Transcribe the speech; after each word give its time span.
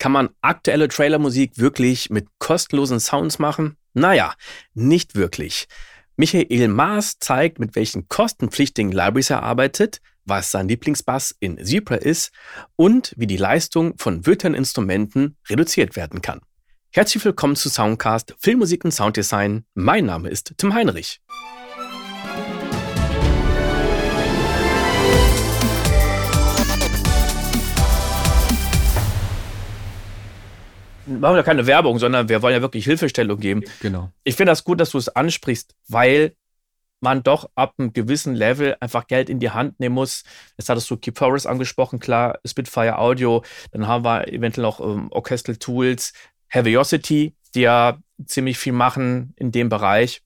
Kann 0.00 0.12
man 0.12 0.30
aktuelle 0.40 0.88
Trailermusik 0.88 1.58
wirklich 1.58 2.08
mit 2.08 2.26
kostenlosen 2.38 3.00
Sounds 3.00 3.38
machen? 3.38 3.76
Naja, 3.92 4.32
nicht 4.72 5.14
wirklich. 5.14 5.68
Michael 6.16 6.68
Maas 6.68 7.18
zeigt, 7.18 7.58
mit 7.58 7.76
welchen 7.76 8.08
kostenpflichtigen 8.08 8.92
Libraries 8.92 9.28
er 9.28 9.42
arbeitet, 9.42 10.00
was 10.24 10.50
sein 10.50 10.68
Lieblingsbass 10.68 11.36
in 11.38 11.62
Zebra 11.62 11.96
ist 11.96 12.32
und 12.76 13.12
wie 13.18 13.26
die 13.26 13.36
Leistung 13.36 13.98
von 13.98 14.24
virtuellen 14.24 14.54
Instrumenten 14.54 15.36
reduziert 15.50 15.96
werden 15.96 16.22
kann. 16.22 16.40
Herzlich 16.92 17.22
willkommen 17.22 17.54
zu 17.54 17.68
Soundcast 17.68 18.34
Filmmusik 18.38 18.86
und 18.86 18.92
Sounddesign. 18.92 19.66
Mein 19.74 20.06
Name 20.06 20.30
ist 20.30 20.54
Tim 20.56 20.72
Heinrich. 20.72 21.20
Machen 31.18 31.36
wir 31.36 31.42
keine 31.42 31.66
Werbung, 31.66 31.98
sondern 31.98 32.28
wir 32.28 32.42
wollen 32.42 32.54
ja 32.54 32.62
wirklich 32.62 32.84
Hilfestellung 32.84 33.38
geben. 33.40 33.62
Genau. 33.80 34.10
Ich 34.24 34.36
finde 34.36 34.52
das 34.52 34.64
gut, 34.64 34.80
dass 34.80 34.90
du 34.90 34.98
es 34.98 35.08
ansprichst, 35.08 35.74
weil 35.88 36.34
man 37.00 37.22
doch 37.22 37.50
ab 37.54 37.74
einem 37.78 37.92
gewissen 37.92 38.34
Level 38.34 38.76
einfach 38.80 39.06
Geld 39.06 39.30
in 39.30 39.40
die 39.40 39.50
Hand 39.50 39.80
nehmen 39.80 39.94
muss. 39.94 40.22
Jetzt 40.58 40.68
hattest 40.68 40.90
du 40.90 40.96
Keep 40.96 41.18
Forest 41.18 41.46
angesprochen, 41.46 41.98
klar, 41.98 42.38
Spitfire 42.46 42.98
Audio, 42.98 43.42
dann 43.72 43.86
haben 43.86 44.04
wir 44.04 44.28
eventuell 44.28 44.62
noch 44.62 44.80
ähm, 44.80 45.08
Orchestral 45.10 45.56
Tools, 45.56 46.12
Heaviosity, 46.48 47.34
die 47.54 47.60
ja 47.62 47.98
ziemlich 48.26 48.58
viel 48.58 48.72
machen 48.72 49.32
in 49.36 49.50
dem 49.50 49.68
Bereich. 49.68 50.22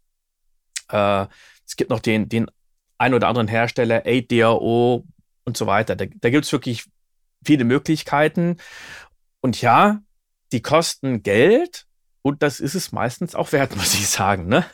Äh, 0.91 1.27
es 1.67 1.77
gibt 1.77 1.91
noch 1.91 2.01
den, 2.01 2.29
den 2.29 2.51
ein 2.99 3.15
oder 3.15 3.29
anderen 3.29 3.49
Hersteller, 3.49 4.05
8DAO 4.05 5.05
und 5.45 5.57
so 5.57 5.67
weiter. 5.67 5.97
Da, 5.97 6.07
da 6.07 6.31
gibt 6.31 6.45
es 6.45 6.53
wirklich 6.53 6.85
viele 7.45 7.65
Möglichkeiten. 7.65 8.57
Und 9.41 9.61
ja, 9.61 10.01
die 10.55 10.63
kosten 10.63 11.23
Geld 11.23 11.87
und 12.23 12.43
das 12.43 12.61
ist 12.61 12.75
es 12.75 12.93
meistens 12.93 13.35
auch 13.35 13.53
wert, 13.53 13.77
muss 13.77 13.95
ich 13.95 14.09
sagen. 14.09 14.47
Ne? 14.47 14.65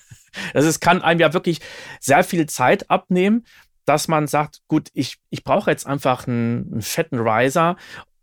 Also 0.55 0.69
es 0.69 0.79
kann 0.79 1.03
einem 1.03 1.21
ja 1.21 1.33
wirklich 1.33 1.61
sehr 1.99 2.23
viel 2.23 2.47
Zeit 2.47 2.91
abnehmen, 2.91 3.45
dass 3.85 4.07
man 4.07 4.29
sagt, 4.29 4.61
gut, 4.69 4.91
ich, 4.93 5.17
ich 5.31 5.43
brauche 5.43 5.71
jetzt 5.71 5.87
einfach 5.87 6.29
einen, 6.29 6.71
einen 6.73 6.83
fetten 6.83 7.19
Riser 7.19 7.77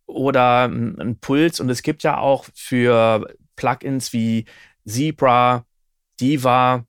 oder 0.06 0.64
einen, 0.64 1.00
einen 1.02 1.20
Puls 1.20 1.59
und 1.59 1.70
es 1.70 1.82
gibt 1.82 2.04
ja 2.04 2.17
auch 2.17 2.45
für 2.54 3.28
Plugins 3.58 4.14
wie 4.14 4.45
Zebra, 4.86 5.66
Diva, 6.22 6.86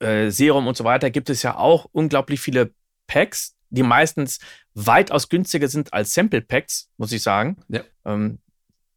äh, 0.00 0.30
Serum 0.30 0.66
und 0.66 0.76
so 0.76 0.84
weiter, 0.84 1.10
gibt 1.10 1.30
es 1.30 1.42
ja 1.42 1.56
auch 1.56 1.86
unglaublich 1.92 2.40
viele 2.40 2.74
Packs, 3.06 3.56
die 3.70 3.82
meistens 3.82 4.40
weitaus 4.74 5.28
günstiger 5.28 5.68
sind 5.68 5.94
als 5.94 6.12
Sample 6.12 6.42
Packs, 6.42 6.90
muss 6.98 7.12
ich 7.12 7.22
sagen. 7.22 7.56
Ja. 7.68 7.82
Ähm, 8.04 8.40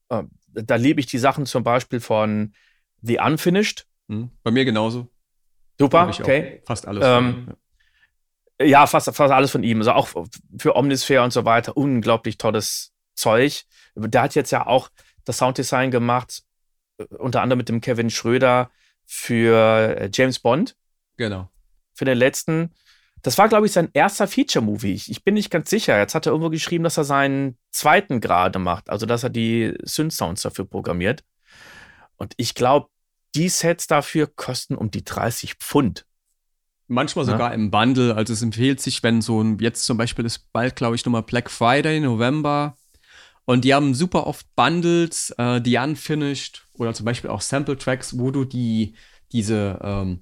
äh, 0.10 0.24
da 0.54 0.76
liebe 0.76 1.00
ich 1.00 1.06
die 1.06 1.18
Sachen 1.18 1.46
zum 1.46 1.64
Beispiel 1.64 2.00
von 2.00 2.54
The 3.02 3.20
Unfinished. 3.20 3.86
Hm, 4.08 4.32
bei 4.44 4.52
mir 4.52 4.66
genauso. 4.66 5.08
Super, 5.80 6.08
okay. 6.08 6.62
Fast 6.66 6.88
alles. 6.88 7.06
Ähm, 7.06 7.48
ja, 8.60 8.66
ja 8.66 8.88
fast, 8.88 9.14
fast 9.16 9.34
alles 9.34 9.52
von 9.52 9.64
ihm. 9.64 9.80
Also 9.80 9.92
auch 9.94 10.10
für 10.58 10.76
Omnisphere 10.76 11.24
und 11.24 11.32
so 11.32 11.46
weiter. 11.46 11.78
Unglaublich 11.78 12.38
tolles 12.38 12.94
Zeug. 13.16 13.66
Der 13.96 14.22
hat 14.22 14.36
jetzt 14.36 14.52
ja 14.52 14.68
auch 14.68 14.90
das 15.24 15.38
Sounddesign 15.38 15.92
gemacht, 15.92 16.44
äh, 16.98 17.04
unter 17.16 17.42
anderem 17.42 17.58
mit 17.58 17.70
dem 17.70 17.82
Kevin 17.82 18.10
Schröder 18.10 18.72
für 19.06 19.98
äh, 19.98 20.10
James 20.14 20.40
Bond. 20.40 20.76
Genau. 21.18 21.50
Für 21.94 22.06
den 22.06 22.18
letzten. 22.18 22.72
Das 23.22 23.38
war, 23.38 23.50
glaube 23.50 23.66
ich, 23.66 23.74
sein 23.74 23.90
erster 23.94 24.28
Feature-Movie. 24.28 24.94
Ich, 24.94 25.24
bin 25.24 25.34
nicht 25.34 25.50
ganz 25.50 25.70
sicher. 25.70 25.98
Jetzt 25.98 26.16
hat 26.16 26.26
er 26.26 26.32
irgendwo 26.32 26.50
geschrieben, 26.50 26.84
dass 26.84 26.98
er 26.98 27.04
seinen 27.04 27.58
zweiten 27.72 28.22
gerade 28.22 28.60
macht, 28.60 28.90
also 28.90 29.06
dass 29.06 29.24
er 29.24 29.30
die 29.30 29.74
Synth-Sounds 29.84 30.42
dafür 30.42 30.66
programmiert. 30.66 31.24
Und 32.18 32.34
ich 32.38 32.56
glaube, 32.56 32.88
die 33.36 33.50
Sets 33.50 33.88
dafür 33.88 34.28
kosten 34.28 34.76
um 34.76 34.90
die 34.92 35.04
30 35.04 35.56
Pfund. 35.56 36.06
Manchmal 36.88 37.26
sogar 37.26 37.50
ja? 37.50 37.56
im 37.56 37.70
Bundle. 37.70 38.16
Also 38.16 38.34
es 38.34 38.42
empfiehlt 38.42 38.82
sich, 38.82 39.04
wenn 39.04 39.22
so 39.22 39.42
ein, 39.42 39.60
jetzt 39.60 39.86
zum 39.86 39.98
Beispiel 39.98 40.26
ist 40.26 40.52
bald, 40.52 40.76
glaube 40.76 40.96
ich, 40.96 41.06
nochmal 41.06 41.24
Black 41.24 41.52
Friday, 41.52 42.00
November. 42.00 42.78
Und 43.46 43.64
die 43.64 43.74
haben 43.74 43.94
super 43.94 44.28
oft 44.28 44.48
Bundles, 44.56 45.32
äh, 45.38 45.62
die 45.62 45.78
unfinished 45.78 46.68
oder 46.74 46.94
zum 46.94 47.06
Beispiel 47.06 47.30
auch 47.30 47.42
Sample-Tracks, 47.42 48.18
wo 48.18 48.32
du 48.32 48.46
die, 48.46 48.96
diese 49.32 49.80
ähm, 49.84 50.22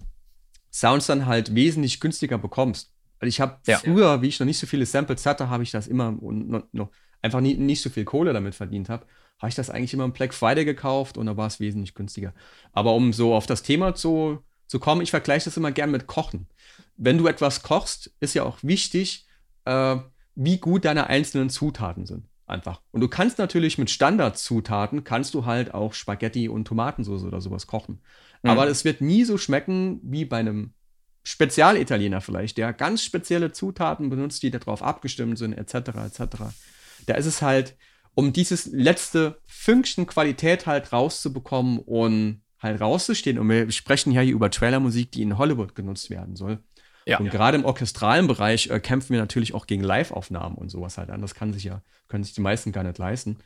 Sounds 0.72 1.08
dann 1.08 1.26
halt 1.26 1.56
wesentlich 1.56 2.00
günstiger 2.00 2.38
bekommst. 2.38 2.92
Weil 3.20 3.30
ich 3.30 3.42
habe 3.42 3.58
ja. 3.66 3.78
früher, 3.78 4.22
wie 4.22 4.28
ich 4.28 4.40
noch 4.40 4.46
nicht 4.46 4.60
so 4.60 4.68
viele 4.68 4.86
Samples 4.86 5.26
hatte, 5.26 5.50
habe 5.50 5.64
ich 5.64 5.72
das 5.72 5.88
immer 5.88 6.16
und 6.22 6.74
noch, 6.74 6.90
einfach 7.22 7.42
nie, 7.42 7.56
nicht 7.56 7.82
so 7.82 7.90
viel 7.90 8.06
Kohle 8.06 8.34
damit 8.34 8.56
verdient 8.56 8.90
habe, 8.90 9.06
habe 9.40 9.50
ich 9.50 9.56
das 9.56 9.70
eigentlich 9.70 9.94
immer 9.94 10.06
im 10.06 10.14
Black 10.14 10.34
Friday 10.34 10.66
gekauft 10.66 11.18
und 11.18 11.26
da 11.26 11.38
war 11.38 11.48
es 11.48 11.60
wesentlich 11.60 11.94
günstiger. 11.94 12.34
Aber 12.74 12.94
um 12.94 13.14
so 13.14 13.34
auf 13.34 13.46
das 13.46 13.64
Thema 13.64 13.96
zu, 13.96 14.40
zu 14.68 14.80
kommen, 14.80 15.02
ich 15.02 15.12
vergleiche 15.12 15.46
das 15.46 15.58
immer 15.58 15.72
gern 15.72 15.92
mit 15.92 16.08
Kochen. 16.08 16.48
Wenn 16.96 17.18
du 17.18 17.28
etwas 17.28 17.64
kochst, 17.64 18.12
ist 18.20 18.34
ja 18.34 18.44
auch 18.44 18.58
wichtig, 18.62 19.28
äh, 19.66 19.98
wie 20.36 20.58
gut 20.58 20.86
deine 20.86 21.08
einzelnen 21.08 21.50
Zutaten 21.50 22.06
sind. 22.06 22.26
Einfach. 22.48 22.82
Und 22.92 23.02
du 23.02 23.10
kannst 23.10 23.40
natürlich 23.40 23.78
mit 23.78 23.90
Standardzutaten, 23.90 25.04
kannst 25.04 25.34
du 25.34 25.46
halt 25.46 25.74
auch 25.74 25.94
Spaghetti 25.94 26.48
und 26.48 26.66
Tomatensauce 26.66 27.24
oder 27.24 27.42
sowas 27.42 27.68
kochen. 27.68 28.00
Mhm. 28.42 28.50
Aber 28.50 28.68
es 28.68 28.86
wird 28.86 29.02
nie 29.02 29.26
so 29.26 29.38
schmecken 29.38 30.00
wie 30.02 30.24
bei 30.24 30.38
einem 30.38 30.74
Spezialitaliener 31.28 32.22
vielleicht, 32.22 32.58
der 32.58 32.72
ganz 32.72 33.04
spezielle 33.04 33.52
Zutaten 33.52 34.10
benutzt, 34.10 34.44
die 34.44 34.50
darauf 34.50 34.82
abgestimmt 34.82 35.38
sind, 35.38 35.52
etc., 35.52 35.74
etc. 36.06 36.22
Da 37.06 37.16
ist 37.16 37.26
es 37.26 37.42
halt, 37.42 37.76
um 38.16 38.32
dieses 38.32 38.68
letzte 38.68 39.42
Fünkchen 39.46 40.08
Qualität 40.08 40.68
halt 40.68 40.94
rauszubekommen 40.94 41.80
und 41.80 42.44
halt 42.60 42.80
rauszustehen. 42.80 43.40
Und 43.40 43.50
wir 43.50 43.70
sprechen 43.72 44.14
ja 44.14 44.22
hier 44.22 44.36
über 44.36 44.50
Trailermusik, 44.50 45.12
die 45.12 45.22
in 45.22 45.38
Hollywood 45.38 45.76
genutzt 45.76 46.10
werden 46.10 46.38
soll. 46.38 46.60
Ja. 47.06 47.20
Und 47.20 47.30
gerade 47.30 47.58
im 47.58 47.66
orchestralen 47.66 48.28
Bereich 48.28 48.70
äh, 48.70 48.80
kämpfen 48.80 49.10
wir 49.10 49.20
natürlich 49.20 49.54
auch 49.54 49.68
gegen 49.68 49.84
Live-Aufnahmen 49.84 50.56
und 50.56 50.70
sowas 50.70 50.98
halt 50.98 51.10
an. 51.10 51.22
Das 51.22 51.36
kann 51.36 51.52
sich 51.52 51.66
ja, 51.66 51.82
können 52.08 52.24
sich 52.24 52.36
die 52.36 52.42
meisten 52.42 52.72
gar 52.72 52.86
nicht 52.86 53.00
leisten. 53.00 53.40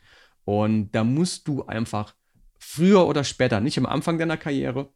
Und 0.44 0.92
da 0.92 1.02
musst 1.02 1.48
du 1.48 1.66
einfach 1.66 2.14
früher 2.60 3.08
oder 3.08 3.24
später, 3.24 3.58
nicht 3.58 3.76
am 3.76 3.86
Anfang 3.86 4.20
deiner 4.20 4.36
Karriere, 4.36 4.88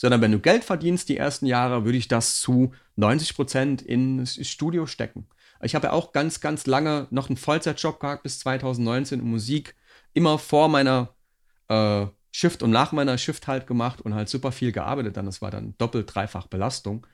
sondern 0.00 0.22
wenn 0.22 0.32
du 0.32 0.38
Geld 0.38 0.64
verdienst 0.64 1.10
die 1.10 1.18
ersten 1.18 1.44
Jahre, 1.44 1.84
würde 1.84 1.98
ich 1.98 2.08
das 2.08 2.40
zu 2.40 2.72
90 2.96 3.34
Prozent 3.34 3.82
ins 3.82 4.46
Studio 4.48 4.86
stecken. 4.86 5.26
Ich 5.60 5.74
habe 5.74 5.88
ja 5.88 5.92
auch 5.92 6.12
ganz, 6.12 6.40
ganz 6.40 6.64
lange 6.66 7.06
noch 7.10 7.28
einen 7.28 7.36
Vollzeitjob 7.36 8.00
gehabt 8.00 8.22
bis 8.22 8.38
2019 8.38 9.20
in 9.20 9.26
Musik, 9.26 9.74
immer 10.14 10.38
vor 10.38 10.70
meiner 10.70 11.10
äh, 11.68 12.06
Shift 12.32 12.62
und 12.62 12.70
nach 12.70 12.92
meiner 12.92 13.18
Shift 13.18 13.46
halt 13.46 13.66
gemacht 13.66 14.00
und 14.00 14.14
halt 14.14 14.30
super 14.30 14.52
viel 14.52 14.72
gearbeitet. 14.72 15.18
Dann 15.18 15.26
das 15.26 15.42
war 15.42 15.50
dann 15.50 15.74
doppelt, 15.76 16.14
dreifach 16.14 16.46
Belastung. 16.46 17.06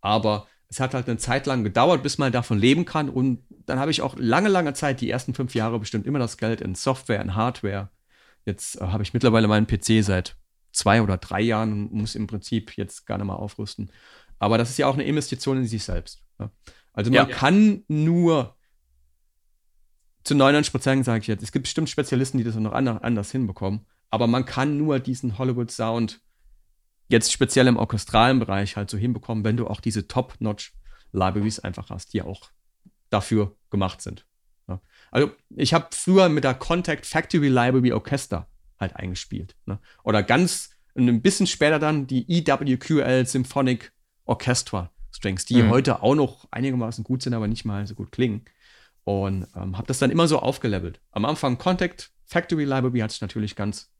Aber 0.00 0.46
es 0.68 0.78
hat 0.78 0.94
halt 0.94 1.08
eine 1.08 1.18
Zeit 1.18 1.44
lang 1.46 1.64
gedauert, 1.64 2.04
bis 2.04 2.18
man 2.18 2.30
davon 2.30 2.60
leben 2.60 2.84
kann. 2.84 3.08
Und 3.08 3.42
dann 3.66 3.80
habe 3.80 3.90
ich 3.90 4.00
auch 4.00 4.14
lange, 4.16 4.48
lange 4.48 4.74
Zeit, 4.74 5.00
die 5.00 5.10
ersten 5.10 5.34
fünf 5.34 5.56
Jahre 5.56 5.80
bestimmt 5.80 6.06
immer 6.06 6.20
das 6.20 6.36
Geld 6.36 6.60
in 6.60 6.76
Software, 6.76 7.20
in 7.20 7.34
Hardware, 7.34 7.90
Jetzt 8.48 8.80
äh, 8.80 8.86
habe 8.86 9.02
ich 9.02 9.12
mittlerweile 9.12 9.46
meinen 9.46 9.66
PC 9.66 10.02
seit 10.02 10.34
zwei 10.78 11.02
oder 11.02 11.16
drei 11.16 11.40
Jahren 11.40 11.72
und 11.72 11.92
muss 11.92 12.14
im 12.14 12.26
Prinzip 12.26 12.76
jetzt 12.76 13.06
gar 13.06 13.18
nicht 13.18 13.26
mal 13.26 13.34
aufrüsten. 13.34 13.90
Aber 14.38 14.56
das 14.56 14.70
ist 14.70 14.78
ja 14.78 14.86
auch 14.86 14.94
eine 14.94 15.04
Investition 15.04 15.58
in 15.58 15.66
sich 15.66 15.82
selbst. 15.82 16.22
Ja. 16.38 16.50
Also 16.92 17.10
man 17.10 17.28
ja. 17.28 17.34
kann 17.34 17.84
nur 17.88 18.56
zu 20.24 20.34
99 20.34 20.72
Prozent, 20.72 21.04
sage 21.04 21.20
ich 21.20 21.26
jetzt, 21.26 21.42
es 21.42 21.52
gibt 21.52 21.64
bestimmt 21.64 21.88
Spezialisten, 21.88 22.38
die 22.38 22.44
das 22.44 22.54
noch 22.56 22.72
anders 22.72 23.30
hinbekommen, 23.30 23.86
aber 24.10 24.26
man 24.26 24.44
kann 24.44 24.76
nur 24.76 25.00
diesen 25.00 25.38
Hollywood-Sound 25.38 26.20
jetzt 27.08 27.32
speziell 27.32 27.66
im 27.66 27.76
orchestralen 27.76 28.38
Bereich 28.38 28.76
halt 28.76 28.90
so 28.90 28.98
hinbekommen, 28.98 29.44
wenn 29.44 29.56
du 29.56 29.66
auch 29.66 29.80
diese 29.80 30.06
Top-Notch-Libraries 30.06 31.60
einfach 31.60 31.90
hast, 31.90 32.12
die 32.12 32.22
auch 32.22 32.50
dafür 33.10 33.56
gemacht 33.70 34.02
sind. 34.02 34.26
Ne? 34.66 34.80
Also 35.10 35.30
ich 35.56 35.72
habe 35.72 35.88
früher 35.92 36.28
mit 36.28 36.44
der 36.44 36.54
Contact 36.54 37.06
Factory 37.06 37.48
Library 37.48 37.92
Orchester 37.92 38.48
halt 38.78 38.96
eingespielt. 38.96 39.56
Ne? 39.66 39.78
Oder 40.04 40.22
ganz 40.22 40.70
ein 40.98 41.22
bisschen 41.22 41.46
später 41.46 41.78
dann 41.78 42.06
die 42.06 42.24
EWQL 42.28 43.26
Symphonic 43.26 43.92
Orchestra 44.24 44.90
Strings, 45.10 45.44
die 45.44 45.62
mhm. 45.62 45.70
heute 45.70 46.02
auch 46.02 46.14
noch 46.14 46.46
einigermaßen 46.50 47.04
gut 47.04 47.22
sind, 47.22 47.34
aber 47.34 47.48
nicht 47.48 47.64
mal 47.64 47.86
so 47.86 47.94
gut 47.94 48.12
klingen. 48.12 48.44
Und 49.04 49.46
ähm, 49.56 49.76
habe 49.76 49.86
das 49.86 49.98
dann 49.98 50.10
immer 50.10 50.28
so 50.28 50.38
aufgelevelt. 50.38 51.00
Am 51.12 51.24
Anfang 51.24 51.56
Contact 51.56 52.10
Factory 52.26 52.64
Library 52.64 52.98
hat 52.98 53.10
sich 53.10 53.22
natürlich 53.22 53.56
ganz 53.56 53.90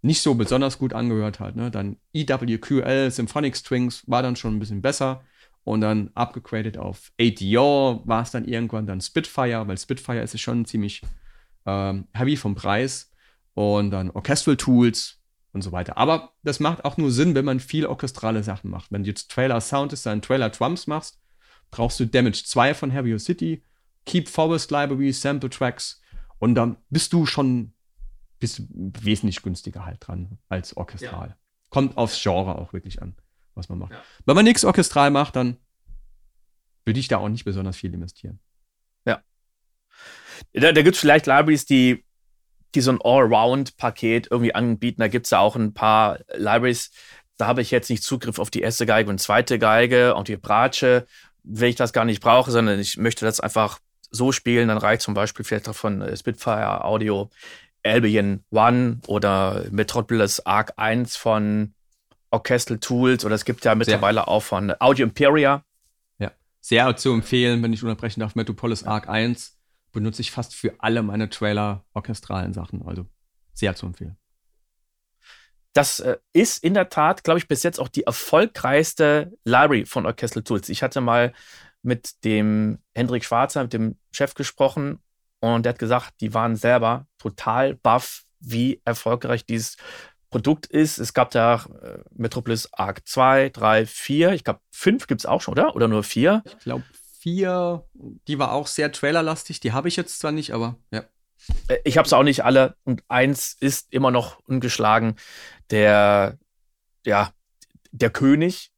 nicht 0.00 0.20
so 0.20 0.34
besonders 0.34 0.78
gut 0.78 0.92
angehört 0.92 1.40
halt. 1.40 1.56
Ne? 1.56 1.70
Dann 1.70 1.96
EWQL 2.12 3.10
Symphonic 3.10 3.56
Strings 3.56 4.02
war 4.06 4.22
dann 4.22 4.36
schon 4.36 4.56
ein 4.56 4.58
bisschen 4.58 4.82
besser 4.82 5.22
und 5.64 5.80
dann 5.80 6.10
abgegradet 6.14 6.76
auf 6.78 7.10
ADO 7.18 8.02
war 8.04 8.22
es 8.22 8.30
dann 8.30 8.44
irgendwann 8.44 8.86
dann 8.86 9.00
Spitfire, 9.00 9.66
weil 9.66 9.78
Spitfire 9.78 10.20
ist 10.20 10.34
ja 10.34 10.38
schon 10.38 10.66
ziemlich 10.66 11.02
ähm, 11.66 12.06
heavy 12.12 12.36
vom 12.36 12.54
Preis 12.54 13.10
und 13.54 13.90
dann 13.90 14.10
Orchestral 14.10 14.56
Tools 14.56 15.20
und 15.54 15.62
so 15.62 15.72
weiter. 15.72 15.96
Aber 15.96 16.32
das 16.42 16.60
macht 16.60 16.84
auch 16.84 16.96
nur 16.96 17.10
Sinn, 17.10 17.34
wenn 17.34 17.44
man 17.44 17.60
viel 17.60 17.86
orchestrale 17.86 18.42
Sachen 18.42 18.70
macht. 18.70 18.92
Wenn 18.92 19.04
du 19.04 19.08
jetzt 19.08 19.30
Trailer 19.30 19.60
Sound 19.60 19.92
ist, 19.92 20.04
dann 20.04 20.20
Trailer 20.20 20.50
Drums 20.50 20.86
machst, 20.86 21.20
brauchst 21.70 21.98
du 22.00 22.06
Damage 22.06 22.42
2 22.44 22.74
von 22.74 22.90
Heavier 22.90 23.18
City, 23.18 23.64
Keep 24.04 24.28
Forest 24.28 24.70
Library, 24.70 25.12
Sample 25.12 25.50
Tracks 25.50 26.02
und 26.38 26.54
dann 26.56 26.76
bist 26.90 27.12
du 27.12 27.24
schon 27.24 27.72
bist 28.40 28.58
du 28.58 28.64
wesentlich 29.00 29.40
günstiger 29.40 29.86
halt 29.86 30.06
dran 30.06 30.38
als 30.48 30.76
orchestral. 30.76 31.28
Ja. 31.28 31.36
Kommt 31.70 31.96
aufs 31.96 32.22
Genre 32.22 32.58
auch 32.58 32.74
wirklich 32.74 33.00
an, 33.00 33.14
was 33.54 33.70
man 33.70 33.78
macht. 33.78 33.92
Ja. 33.92 34.02
Wenn 34.26 34.36
man 34.36 34.44
nichts 34.44 34.64
orchestral 34.64 35.10
macht, 35.10 35.36
dann 35.36 35.56
würde 36.84 37.00
ich 37.00 37.08
da 37.08 37.18
auch 37.18 37.28
nicht 37.30 37.44
besonders 37.44 37.76
viel 37.76 37.94
investieren. 37.94 38.40
Ja. 39.06 39.22
Da, 40.52 40.72
da 40.72 40.82
gibt 40.82 40.96
es 40.96 41.00
vielleicht 41.00 41.26
Libraries, 41.26 41.64
die, 41.64 42.04
die 42.74 42.80
so 42.80 42.90
ein 42.90 43.00
Allround-Paket 43.02 44.28
irgendwie 44.30 44.54
anbieten. 44.54 45.00
Da 45.00 45.08
gibt 45.08 45.26
es 45.26 45.30
ja 45.30 45.38
auch 45.38 45.56
ein 45.56 45.74
paar 45.74 46.18
Libraries, 46.34 46.90
da 47.36 47.46
habe 47.46 47.62
ich 47.62 47.70
jetzt 47.70 47.90
nicht 47.90 48.02
Zugriff 48.02 48.38
auf 48.38 48.50
die 48.50 48.60
erste 48.60 48.86
Geige 48.86 49.10
und 49.10 49.18
zweite 49.18 49.58
Geige 49.58 50.14
und 50.14 50.28
die 50.28 50.36
Bratsche, 50.36 51.06
wenn 51.42 51.70
ich 51.70 51.76
das 51.76 51.92
gar 51.92 52.04
nicht 52.04 52.22
brauche, 52.22 52.50
sondern 52.50 52.78
ich 52.78 52.96
möchte 52.96 53.24
das 53.24 53.40
einfach 53.40 53.80
so 54.10 54.32
spielen, 54.32 54.68
dann 54.68 54.78
reicht 54.78 55.02
zum 55.02 55.14
Beispiel 55.14 55.44
vielleicht 55.44 55.68
auch 55.68 55.74
von 55.74 56.00
äh, 56.00 56.16
Spitfire 56.16 56.84
Audio 56.84 57.30
Albion 57.82 58.44
One 58.50 59.00
oder 59.06 59.64
Metropolis 59.70 60.40
Arc 60.40 60.72
1 60.76 61.16
von 61.16 61.74
Orchestral 62.30 62.78
Tools 62.78 63.24
oder 63.24 63.34
es 63.34 63.44
gibt 63.44 63.64
ja 63.64 63.74
mittlerweile 63.74 64.20
sehr. 64.20 64.28
auch 64.28 64.42
von 64.42 64.72
Audio 64.78 65.06
Imperia. 65.06 65.64
Ja, 66.18 66.30
sehr 66.60 66.96
zu 66.96 67.12
empfehlen, 67.12 67.62
wenn 67.62 67.72
ich 67.72 67.82
unterbrechen 67.82 68.20
darf, 68.20 68.34
Metropolis 68.34 68.84
Arc 68.84 69.08
1 69.08 69.53
benutze 69.94 70.20
ich 70.20 70.30
fast 70.30 70.54
für 70.54 70.74
alle 70.78 71.02
meine 71.02 71.30
Trailer 71.30 71.84
orchestralen 71.94 72.52
Sachen, 72.52 72.86
also 72.86 73.06
sehr 73.54 73.74
zu 73.74 73.86
empfehlen. 73.86 74.18
Das 75.72 76.00
äh, 76.00 76.18
ist 76.32 76.62
in 76.62 76.74
der 76.74 76.90
Tat, 76.90 77.24
glaube 77.24 77.38
ich, 77.38 77.48
bis 77.48 77.62
jetzt 77.62 77.80
auch 77.80 77.88
die 77.88 78.04
erfolgreichste 78.04 79.32
Library 79.44 79.86
von 79.86 80.04
Orchestral 80.04 80.44
Tools. 80.44 80.68
Ich 80.68 80.82
hatte 80.82 81.00
mal 81.00 81.32
mit 81.82 82.24
dem 82.24 82.78
Hendrik 82.94 83.24
Schwarzer, 83.24 83.62
mit 83.62 83.72
dem 83.72 83.96
Chef 84.12 84.34
gesprochen 84.34 85.00
und 85.40 85.64
der 85.64 85.70
hat 85.70 85.78
gesagt, 85.78 86.20
die 86.20 86.32
waren 86.34 86.56
selber 86.56 87.06
total 87.18 87.74
baff, 87.74 88.24
wie 88.40 88.80
erfolgreich 88.84 89.46
dieses 89.46 89.76
Produkt 90.30 90.66
ist. 90.66 90.98
Es 90.98 91.12
gab 91.12 91.30
da 91.30 91.64
äh, 91.82 91.98
Metropolis 92.12 92.68
Arc 92.72 93.06
2, 93.06 93.50
3, 93.50 93.86
4, 93.86 94.32
ich 94.32 94.44
glaube 94.44 94.60
5 94.70 95.06
gibt 95.06 95.22
es 95.22 95.26
auch 95.26 95.40
schon, 95.40 95.52
oder? 95.52 95.74
Oder 95.74 95.88
nur 95.88 96.02
4? 96.02 96.42
Ich 96.46 96.58
glaube 96.58 96.84
4, 97.24 97.82
die 98.28 98.38
war 98.38 98.52
auch 98.52 98.66
sehr 98.66 98.92
trailerlastig, 98.92 99.58
die 99.58 99.72
habe 99.72 99.88
ich 99.88 99.96
jetzt 99.96 100.18
zwar 100.18 100.30
nicht, 100.30 100.52
aber 100.52 100.76
ja. 100.90 101.04
Äh, 101.68 101.78
ich 101.84 101.96
habe 101.96 102.06
es 102.06 102.12
auch 102.12 102.22
nicht 102.22 102.44
alle 102.44 102.76
und 102.84 103.02
eins 103.08 103.56
ist 103.58 103.92
immer 103.92 104.10
noch 104.10 104.40
ungeschlagen, 104.46 105.16
der, 105.70 106.38
ja, 107.06 107.30
der 107.92 108.10
König. 108.10 108.70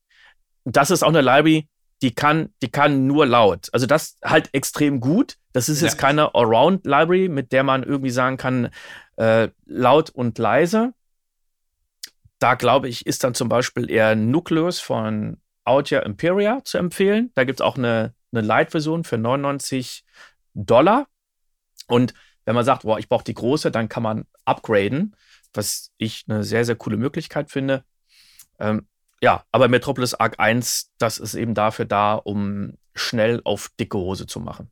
Das 0.64 0.92
ist 0.92 1.02
auch 1.02 1.08
eine 1.08 1.22
Library, 1.22 1.68
die 2.02 2.14
kann, 2.14 2.54
die 2.62 2.70
kann 2.70 3.08
nur 3.08 3.26
laut. 3.26 3.68
Also 3.72 3.86
das 3.86 4.16
halt 4.24 4.48
extrem 4.52 5.00
gut. 5.00 5.38
Das 5.52 5.68
ist 5.68 5.80
ja. 5.80 5.88
jetzt 5.88 5.98
keine 5.98 6.32
Around-Library, 6.34 7.28
mit 7.28 7.50
der 7.50 7.64
man 7.64 7.82
irgendwie 7.82 8.10
sagen 8.10 8.36
kann, 8.36 8.70
äh, 9.16 9.48
laut 9.64 10.10
und 10.10 10.38
leise. 10.38 10.92
Da 12.38 12.54
glaube 12.54 12.88
ich, 12.88 13.06
ist 13.06 13.24
dann 13.24 13.34
zum 13.34 13.48
Beispiel 13.48 13.90
eher 13.90 14.14
Nucleus 14.14 14.78
von 14.78 15.38
Audio 15.64 16.00
Imperia 16.02 16.62
zu 16.62 16.78
empfehlen. 16.78 17.32
Da 17.34 17.42
gibt 17.42 17.60
es 17.60 17.64
auch 17.64 17.76
eine, 17.76 18.14
eine 18.36 18.46
Light-Version 18.46 19.04
für 19.04 19.18
99 19.18 20.04
Dollar. 20.54 21.06
Und 21.86 22.14
wenn 22.44 22.54
man 22.54 22.64
sagt, 22.64 22.82
boah, 22.82 22.98
ich 22.98 23.08
brauche 23.08 23.24
die 23.24 23.34
große, 23.34 23.70
dann 23.70 23.88
kann 23.88 24.02
man 24.02 24.26
upgraden, 24.44 25.16
was 25.52 25.92
ich 25.98 26.24
eine 26.28 26.44
sehr, 26.44 26.64
sehr 26.64 26.76
coole 26.76 26.96
Möglichkeit 26.96 27.50
finde. 27.50 27.84
Ähm, 28.58 28.86
ja, 29.22 29.44
aber 29.52 29.68
Metropolis 29.68 30.14
Arc 30.14 30.38
1, 30.38 30.92
das 30.98 31.18
ist 31.18 31.34
eben 31.34 31.54
dafür 31.54 31.84
da, 31.84 32.14
um 32.14 32.74
schnell 32.94 33.40
auf 33.44 33.70
dicke 33.80 33.98
Hose 33.98 34.26
zu 34.26 34.40
machen. 34.40 34.70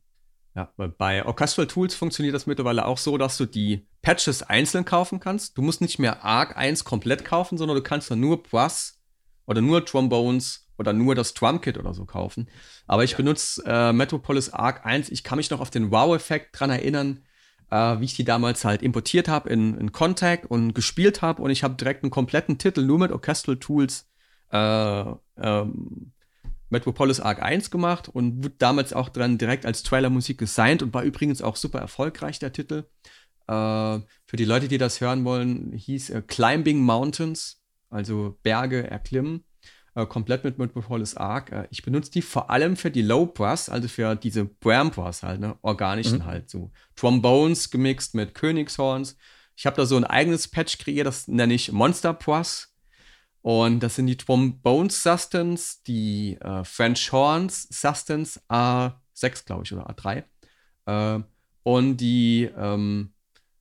Ja, 0.55 0.71
bei 0.77 1.25
Orchestral 1.25 1.67
Tools 1.67 1.95
funktioniert 1.95 2.33
das 2.33 2.45
mittlerweile 2.45 2.85
auch 2.85 2.97
so, 2.97 3.17
dass 3.17 3.35
du 3.37 3.45
die 3.45 3.85
Patches 4.01 4.41
einzeln 4.41 4.85
kaufen 4.85 5.19
kannst. 5.19 5.57
Du 5.57 5.61
musst 5.61 5.81
nicht 5.81 5.99
mehr 5.99 6.23
Arc 6.23 6.55
1 6.55 6.85
komplett 6.85 7.25
kaufen, 7.25 7.57
sondern 7.57 7.75
du 7.75 7.83
kannst 7.83 8.09
dann 8.09 8.21
nur 8.21 8.41
Brass 8.41 9.01
oder 9.45 9.59
nur 9.59 9.85
Trombones 9.85 10.64
oder 10.77 10.93
nur 10.93 11.15
das 11.15 11.33
Drumkit 11.33 11.77
oder 11.77 11.93
so 11.93 12.05
kaufen. 12.05 12.47
Aber 12.87 13.03
ich 13.03 13.11
ja. 13.11 13.17
benutze 13.17 13.63
äh, 13.65 13.93
Metropolis 13.93 14.49
Arc 14.49 14.85
1. 14.85 15.09
Ich 15.09 15.23
kann 15.23 15.37
mich 15.37 15.49
noch 15.49 15.61
auf 15.61 15.69
den 15.69 15.91
Wow-Effekt 15.91 16.59
dran 16.59 16.69
erinnern, 16.69 17.23
äh, 17.71 17.99
wie 17.99 18.05
ich 18.05 18.15
die 18.15 18.25
damals 18.25 18.65
halt 18.65 18.81
importiert 18.81 19.27
habe 19.27 19.49
in, 19.49 19.77
in 19.77 19.91
Contact 19.91 20.45
und 20.45 20.73
gespielt 20.73 21.21
habe. 21.21 21.41
Und 21.41 21.51
ich 21.51 21.63
habe 21.63 21.75
direkt 21.75 22.03
einen 22.03 22.11
kompletten 22.11 22.57
Titel 22.57 22.83
nur 22.83 22.99
mit 22.99 23.11
Orchestral 23.11 23.57
Tools 23.57 24.07
äh, 24.51 25.05
ähm, 25.37 26.11
Metropolis 26.69 27.19
Arc 27.19 27.41
1 27.41 27.71
gemacht 27.71 28.09
und 28.09 28.43
wurde 28.43 28.55
damals 28.57 28.93
auch 28.93 29.09
dran 29.09 29.37
direkt 29.37 29.65
als 29.65 29.83
Trailer-Musik 29.83 30.37
gesigned 30.37 30.81
und 30.83 30.93
war 30.93 31.03
übrigens 31.03 31.41
auch 31.41 31.55
super 31.55 31.79
erfolgreich, 31.79 32.39
der 32.39 32.53
Titel. 32.53 32.85
Äh, 33.47 33.99
für 34.25 34.37
die 34.37 34.45
Leute, 34.45 34.67
die 34.67 34.77
das 34.77 35.01
hören 35.01 35.23
wollen, 35.25 35.71
hieß 35.73 36.09
äh, 36.09 36.21
Climbing 36.21 36.79
Mountains, 36.79 37.61
also 37.89 38.37
Berge 38.43 38.89
erklimmen, 38.89 39.43
äh, 39.95 40.05
komplett 40.05 40.43
mit 40.43 40.57
Metropolis 40.57 41.15
Arc. 41.15 41.51
Äh, 41.51 41.67
ich 41.71 41.81
benutze 41.83 42.11
die 42.11 42.21
vor 42.21 42.49
allem 42.49 42.77
für 42.77 42.91
die 42.91 43.01
Low 43.01 43.25
Brass, 43.25 43.69
also 43.69 43.87
für 43.87 44.15
diese 44.15 44.45
Bram 44.45 44.91
Brass 44.91 45.23
halt, 45.23 45.39
ne, 45.39 45.57
organischen 45.61 46.19
mhm. 46.19 46.25
halt, 46.25 46.49
so 46.49 46.71
Trombones 46.95 47.71
gemixt 47.71 48.13
mit 48.13 48.33
Königshorns. 48.35 49.17
Ich 49.55 49.65
habe 49.65 49.77
da 49.77 49.85
so 49.85 49.95
ein 49.95 50.03
eigenes 50.03 50.47
Patch 50.47 50.77
kreiert, 50.77 51.07
das 51.07 51.27
nenne 51.27 51.53
ich 51.53 51.71
Monster 51.71 52.13
Brass 52.13 52.75
und 53.41 53.81
das 53.81 53.95
sind 53.95 54.07
die 54.07 54.17
Trombones 54.17 55.01
Sustance, 55.01 55.77
die 55.87 56.35
äh, 56.41 56.63
French 56.63 57.11
Horns 57.11 57.67
Sustance 57.69 58.41
A6, 58.49 59.45
glaube 59.45 59.63
ich, 59.63 59.71
oder 59.71 59.89
A3. 59.89 60.23
Äh, 60.87 61.23
und 61.63 61.97
die, 61.97 62.49
ähm, 62.57 63.13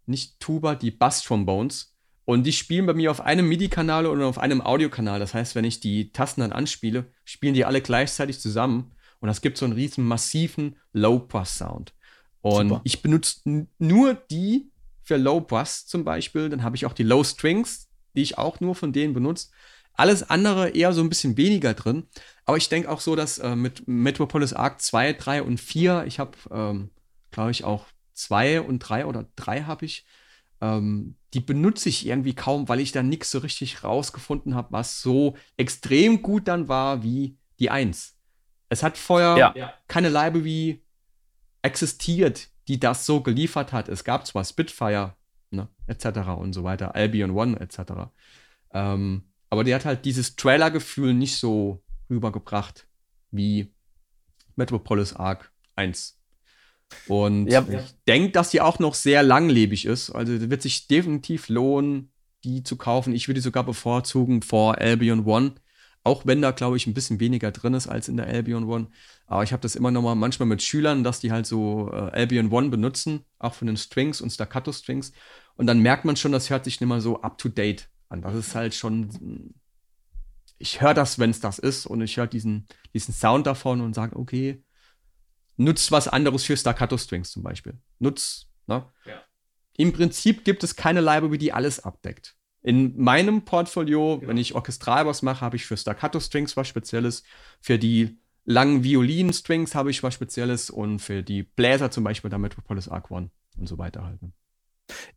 nicht 0.06 0.40
Tuba, 0.40 0.74
die 0.74 0.90
Bass 0.90 1.22
Trombones. 1.22 1.93
Und 2.24 2.44
die 2.44 2.52
spielen 2.52 2.86
bei 2.86 2.94
mir 2.94 3.10
auf 3.10 3.20
einem 3.20 3.48
MIDI-Kanal 3.48 4.06
oder 4.06 4.26
auf 4.26 4.38
einem 4.38 4.62
Audiokanal. 4.62 5.18
Das 5.18 5.34
heißt, 5.34 5.54
wenn 5.54 5.64
ich 5.64 5.80
die 5.80 6.10
Tasten 6.12 6.40
dann 6.40 6.52
anspiele, 6.52 7.06
spielen 7.24 7.54
die 7.54 7.64
alle 7.64 7.82
gleichzeitig 7.82 8.40
zusammen. 8.40 8.92
Und 9.20 9.28
das 9.28 9.42
gibt 9.42 9.58
so 9.58 9.64
einen 9.64 9.74
riesen 9.74 10.04
massiven 10.04 10.76
Low-Bass-Sound. 10.92 11.92
Und 12.40 12.68
Super. 12.68 12.80
ich 12.84 13.02
benutze 13.02 13.66
nur 13.78 14.14
die 14.14 14.70
für 15.02 15.16
Low-Bass 15.16 15.86
zum 15.86 16.04
Beispiel. 16.04 16.48
Dann 16.48 16.62
habe 16.62 16.76
ich 16.76 16.86
auch 16.86 16.92
die 16.94 17.02
Low-Strings, 17.02 17.88
die 18.14 18.22
ich 18.22 18.38
auch 18.38 18.60
nur 18.60 18.74
von 18.74 18.92
denen 18.92 19.12
benutze. 19.12 19.48
Alles 19.92 20.28
andere 20.28 20.70
eher 20.70 20.92
so 20.92 21.02
ein 21.02 21.08
bisschen 21.08 21.36
weniger 21.36 21.74
drin. 21.74 22.08
Aber 22.46 22.56
ich 22.56 22.68
denke 22.68 22.90
auch 22.90 23.00
so, 23.00 23.16
dass 23.16 23.38
äh, 23.38 23.54
mit 23.54 23.86
Metropolis 23.86 24.52
Arc 24.52 24.80
2, 24.80 25.12
3 25.12 25.42
und 25.42 25.60
4, 25.60 26.04
ich 26.06 26.18
habe, 26.18 26.32
ähm, 26.50 26.90
glaube 27.30 27.50
ich, 27.50 27.64
auch 27.64 27.86
2 28.14 28.62
und 28.62 28.80
3 28.80 29.06
oder 29.06 29.26
3 29.36 29.62
habe 29.62 29.84
ich, 29.84 30.04
ähm, 30.60 31.16
die 31.34 31.40
benutze 31.40 31.88
ich 31.88 32.06
irgendwie 32.06 32.34
kaum, 32.34 32.68
weil 32.68 32.80
ich 32.80 32.92
da 32.92 33.02
nichts 33.02 33.30
so 33.30 33.38
richtig 33.38 33.82
rausgefunden 33.82 34.54
habe, 34.54 34.68
was 34.72 35.02
so 35.02 35.36
extrem 35.56 36.22
gut 36.22 36.48
dann 36.48 36.68
war 36.68 37.02
wie 37.02 37.36
die 37.58 37.70
1. 37.70 38.16
Es 38.68 38.82
hat 38.82 38.96
vorher 38.96 39.54
ja. 39.56 39.74
keine 39.88 40.08
Library 40.08 40.82
existiert, 41.62 42.48
die 42.68 42.78
das 42.80 43.06
so 43.06 43.20
geliefert 43.20 43.72
hat. 43.72 43.88
Es 43.88 44.04
gab 44.04 44.26
zwar 44.26 44.44
Spitfire, 44.44 45.16
ne, 45.50 45.68
etc. 45.86 46.06
und 46.36 46.52
so 46.52 46.64
weiter, 46.64 46.94
Albion 46.94 47.32
One, 47.32 47.58
etc. 47.60 48.10
Ähm, 48.72 49.24
aber 49.50 49.64
die 49.64 49.74
hat 49.74 49.84
halt 49.84 50.04
dieses 50.04 50.36
Trailer-Gefühl 50.36 51.14
nicht 51.14 51.36
so 51.36 51.82
rübergebracht 52.10 52.86
wie 53.30 53.72
Metropolis 54.56 55.14
Arc 55.14 55.52
1. 55.76 56.20
Und 57.08 57.48
ja, 57.48 57.64
ich 57.68 57.94
denke, 58.06 58.30
dass 58.30 58.50
die 58.50 58.60
auch 58.60 58.78
noch 58.78 58.94
sehr 58.94 59.22
langlebig 59.22 59.86
ist. 59.86 60.10
Also 60.10 60.50
wird 60.50 60.62
sich 60.62 60.86
definitiv 60.86 61.48
lohnen, 61.48 62.10
die 62.44 62.62
zu 62.62 62.76
kaufen. 62.76 63.14
Ich 63.14 63.28
würde 63.28 63.40
sogar 63.40 63.64
bevorzugen 63.64 64.42
vor 64.42 64.78
Albion 64.78 65.24
One. 65.26 65.54
Auch 66.02 66.26
wenn 66.26 66.42
da, 66.42 66.50
glaube 66.50 66.76
ich, 66.76 66.86
ein 66.86 66.92
bisschen 66.92 67.18
weniger 67.18 67.50
drin 67.50 67.72
ist 67.72 67.88
als 67.88 68.08
in 68.08 68.18
der 68.18 68.26
Albion 68.26 68.64
One. 68.64 68.88
Aber 69.26 69.42
ich 69.42 69.52
habe 69.52 69.62
das 69.62 69.74
immer 69.74 69.90
noch 69.90 70.02
mal 70.02 70.14
manchmal 70.14 70.46
mit 70.46 70.62
Schülern, 70.62 71.02
dass 71.02 71.20
die 71.20 71.32
halt 71.32 71.46
so 71.46 71.90
äh, 71.90 72.10
Albion 72.12 72.52
One 72.52 72.68
benutzen, 72.68 73.24
auch 73.38 73.54
von 73.54 73.66
den 73.66 73.78
Strings 73.78 74.20
und 74.20 74.30
Staccato-Strings. 74.30 75.12
Und 75.56 75.66
dann 75.66 75.80
merkt 75.80 76.04
man 76.04 76.16
schon, 76.16 76.32
das 76.32 76.50
hört 76.50 76.64
sich 76.64 76.80
nicht 76.80 76.88
mehr 76.88 77.00
so 77.00 77.22
up 77.22 77.38
to 77.38 77.48
date 77.48 77.88
an. 78.10 78.20
Das 78.20 78.34
ist 78.34 78.54
halt 78.54 78.74
schon. 78.74 79.54
Ich 80.58 80.80
höre 80.80 80.94
das, 80.94 81.18
wenn 81.18 81.30
es 81.30 81.40
das 81.40 81.58
ist, 81.58 81.86
und 81.86 82.00
ich 82.02 82.16
höre 82.16 82.26
diesen, 82.26 82.66
diesen 82.92 83.14
Sound 83.14 83.46
davon 83.46 83.80
und 83.80 83.94
sage, 83.94 84.16
okay, 84.16 84.62
nutzt 85.56 85.92
was 85.92 86.08
anderes 86.08 86.44
für 86.44 86.56
Staccato-Strings 86.56 87.30
zum 87.30 87.42
Beispiel. 87.42 87.74
Nutz, 87.98 88.46
ne? 88.66 88.86
Ja. 89.04 89.22
Im 89.76 89.92
Prinzip 89.92 90.44
gibt 90.44 90.62
es 90.64 90.76
keine 90.76 91.00
Library, 91.00 91.38
die 91.38 91.52
alles 91.52 91.80
abdeckt. 91.80 92.36
In 92.62 92.96
meinem 93.00 93.44
Portfolio, 93.44 94.20
ja. 94.22 94.28
wenn 94.28 94.36
ich 94.36 94.54
orchestral 94.54 95.06
was 95.06 95.22
mache, 95.22 95.42
habe 95.42 95.56
ich 95.56 95.66
für 95.66 95.76
Staccato-Strings 95.76 96.56
was 96.56 96.68
Spezielles. 96.68 97.24
Für 97.60 97.78
die 97.78 98.18
langen 98.44 98.84
Violinen-Strings 98.84 99.74
habe 99.74 99.90
ich 99.90 100.02
was 100.02 100.14
Spezielles 100.14 100.70
und 100.70 101.00
für 101.00 101.22
die 101.22 101.42
Bläser 101.42 101.90
zum 101.90 102.04
Beispiel 102.04 102.30
der 102.30 102.38
Metropolis 102.38 102.88
Arc 102.88 103.10
One 103.10 103.30
und 103.58 103.68
so 103.68 103.78
weiter 103.78 104.04
halt. 104.04 104.22
Ne? 104.22 104.32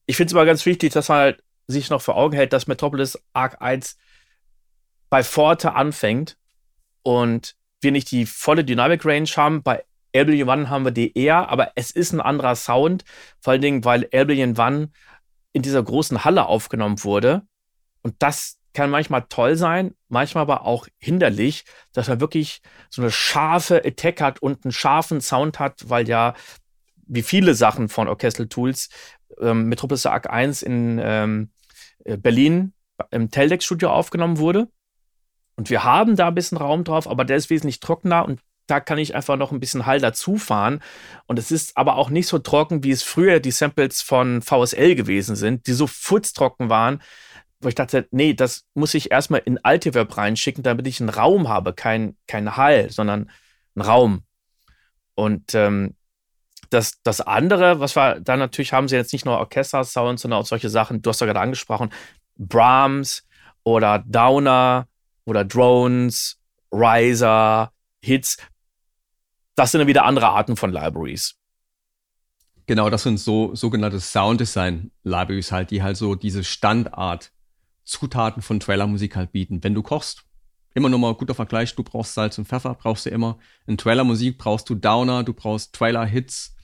Ich 0.05 0.17
finde 0.17 0.31
es 0.31 0.35
aber 0.35 0.45
ganz 0.45 0.65
wichtig, 0.65 0.93
dass 0.93 1.09
man 1.09 1.17
halt 1.17 1.43
sich 1.67 1.89
noch 1.89 2.01
vor 2.01 2.15
Augen 2.15 2.35
hält, 2.35 2.53
dass 2.53 2.67
Metropolis 2.67 3.19
Arc 3.33 3.61
1 3.61 3.97
bei 5.09 5.23
Forte 5.23 5.73
anfängt 5.73 6.37
und 7.03 7.55
wir 7.81 7.91
nicht 7.91 8.11
die 8.11 8.25
volle 8.25 8.65
Dynamic 8.65 9.05
Range 9.05 9.29
haben. 9.35 9.63
Bei 9.63 9.83
Albion 10.17 10.49
One 10.49 10.69
haben 10.69 10.85
wir 10.85 10.91
die 10.91 11.17
eher, 11.17 11.49
aber 11.49 11.71
es 11.75 11.91
ist 11.91 12.13
ein 12.13 12.21
anderer 12.21 12.55
Sound. 12.55 13.03
Vor 13.39 13.53
allen 13.53 13.61
Dingen, 13.61 13.85
weil 13.85 14.07
Albion 14.13 14.57
One 14.57 14.89
in 15.53 15.61
dieser 15.61 15.83
großen 15.83 16.23
Halle 16.23 16.45
aufgenommen 16.45 17.03
wurde. 17.03 17.43
Und 18.01 18.15
das 18.19 18.57
kann 18.73 18.91
manchmal 18.91 19.25
toll 19.27 19.55
sein, 19.55 19.95
manchmal 20.07 20.43
aber 20.43 20.65
auch 20.65 20.87
hinderlich, 20.99 21.65
dass 21.93 22.07
man 22.07 22.19
wirklich 22.19 22.61
so 22.91 23.01
eine 23.01 23.09
scharfe 23.09 23.83
Attack 23.83 24.21
hat 24.21 24.39
und 24.39 24.65
einen 24.65 24.71
scharfen 24.71 25.19
Sound 25.19 25.57
hat, 25.57 25.89
weil 25.89 26.07
ja, 26.07 26.35
wie 27.07 27.23
viele 27.23 27.55
Sachen 27.55 27.89
von 27.89 28.07
Orchestral 28.07 28.47
Tools, 28.47 28.89
ähm, 29.41 29.67
Metropolis 29.67 30.05
Arc 30.05 30.29
1 30.29 30.61
in 30.61 30.99
ähm, 31.01 31.49
äh, 32.05 32.17
Berlin 32.17 32.73
im 33.11 33.31
Teldex-Studio 33.31 33.89
aufgenommen 33.89 34.37
wurde. 34.37 34.67
Und 35.55 35.69
wir 35.71 35.83
haben 35.83 36.15
da 36.15 36.27
ein 36.27 36.35
bisschen 36.35 36.57
Raum 36.57 36.83
drauf, 36.83 37.07
aber 37.07 37.25
der 37.25 37.37
ist 37.37 37.49
wesentlich 37.49 37.79
trockener 37.79 38.25
und 38.25 38.41
da 38.67 38.79
kann 38.79 38.97
ich 38.97 39.15
einfach 39.15 39.37
noch 39.37 39.51
ein 39.51 39.59
bisschen 39.59 39.85
Hall 39.85 39.99
dazu 39.99 40.37
fahren. 40.37 40.81
Und 41.25 41.39
es 41.39 41.51
ist 41.51 41.77
aber 41.77 41.95
auch 41.95 42.09
nicht 42.09 42.27
so 42.27 42.39
trocken, 42.39 42.83
wie 42.83 42.91
es 42.91 43.03
früher 43.03 43.39
die 43.39 43.51
Samples 43.51 44.01
von 44.01 44.41
VSL 44.41 44.95
gewesen 44.95 45.35
sind, 45.35 45.67
die 45.67 45.73
so 45.73 45.87
futztrocken 45.87 46.69
waren, 46.69 47.01
wo 47.59 47.69
ich 47.69 47.75
dachte, 47.75 48.07
nee, 48.11 48.33
das 48.33 48.65
muss 48.73 48.93
ich 48.93 49.11
erstmal 49.11 49.41
in 49.45 49.63
Altiverb 49.63 50.15
reinschicken, 50.17 50.63
damit 50.63 50.85
ich 50.85 50.99
einen 50.99 51.09
Raum 51.09 51.49
habe, 51.49 51.73
kein, 51.73 52.15
kein 52.27 52.55
Hall, 52.55 52.89
sondern 52.91 53.31
einen 53.75 53.85
Raum. 53.85 54.23
Und 55.15 55.55
ähm, 55.55 55.95
das, 56.69 57.01
das 57.03 57.21
andere, 57.21 57.79
was 57.79 57.95
wir 57.95 58.19
da 58.19 58.37
natürlich 58.37 58.73
haben, 58.73 58.87
sie 58.87 58.95
jetzt 58.95 59.13
nicht 59.13 59.25
nur 59.25 59.37
Orchester-Sounds, 59.39 60.21
sondern 60.21 60.41
auch 60.41 60.45
solche 60.45 60.69
Sachen, 60.69 61.01
du 61.01 61.09
hast 61.09 61.21
ja 61.21 61.27
gerade 61.27 61.39
angesprochen, 61.39 61.91
Brahms 62.37 63.25
oder 63.63 64.03
Downer 64.05 64.87
oder 65.25 65.43
Drones, 65.43 66.39
Riser, 66.71 67.71
Hits. 68.01 68.37
Das 69.57 69.71
sind 69.71 69.79
dann 69.79 69.87
wieder 69.87 70.05
andere 70.05 70.29
Arten 70.29 70.55
von 70.55 70.71
Libraries. 70.71 71.35
Genau, 72.67 72.91
das 72.91 73.01
sind 73.01 73.19
so 73.19 73.55
sogenannte 73.55 73.99
Sound 73.99 74.39
Design 74.39 74.91
Libraries 75.03 75.51
halt, 75.51 75.71
die 75.71 75.81
halt 75.81 75.97
so 75.97 76.13
diese 76.13 76.43
Standard 76.43 77.31
Zutaten 77.83 78.43
von 78.43 78.59
Trailermusik 78.59 79.15
halt 79.15 79.31
bieten. 79.31 79.63
Wenn 79.63 79.73
du 79.73 79.81
kochst, 79.81 80.25
immer 80.75 80.89
nochmal 80.89 81.15
guter 81.15 81.33
Vergleich, 81.33 81.73
du 81.73 81.81
brauchst 81.81 82.13
Salz 82.13 82.37
und 82.37 82.47
Pfeffer, 82.47 82.75
brauchst 82.75 83.07
du 83.07 83.09
immer. 83.09 83.39
In 83.65 83.79
Trailermusik 83.79 84.37
brauchst 84.37 84.69
du 84.69 84.75
Downer, 84.75 85.23
du 85.23 85.33
brauchst 85.33 85.73
Trailer-Hits, 85.73 86.55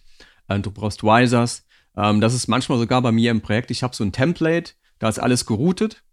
äh, 0.49 0.59
du 0.59 0.69
brauchst 0.69 1.03
Risers. 1.03 1.65
Ähm, 1.97 2.21
das 2.21 2.35
ist 2.35 2.47
manchmal 2.47 2.77
sogar 2.77 3.01
bei 3.01 3.11
mir 3.11 3.31
im 3.31 3.41
Projekt. 3.41 3.71
Ich 3.71 3.81
habe 3.81 3.95
so 3.95 4.03
ein 4.03 4.11
Template, 4.11 4.73
da 4.99 5.09
ist 5.09 5.17
alles 5.17 5.47
geroutet. 5.47 6.03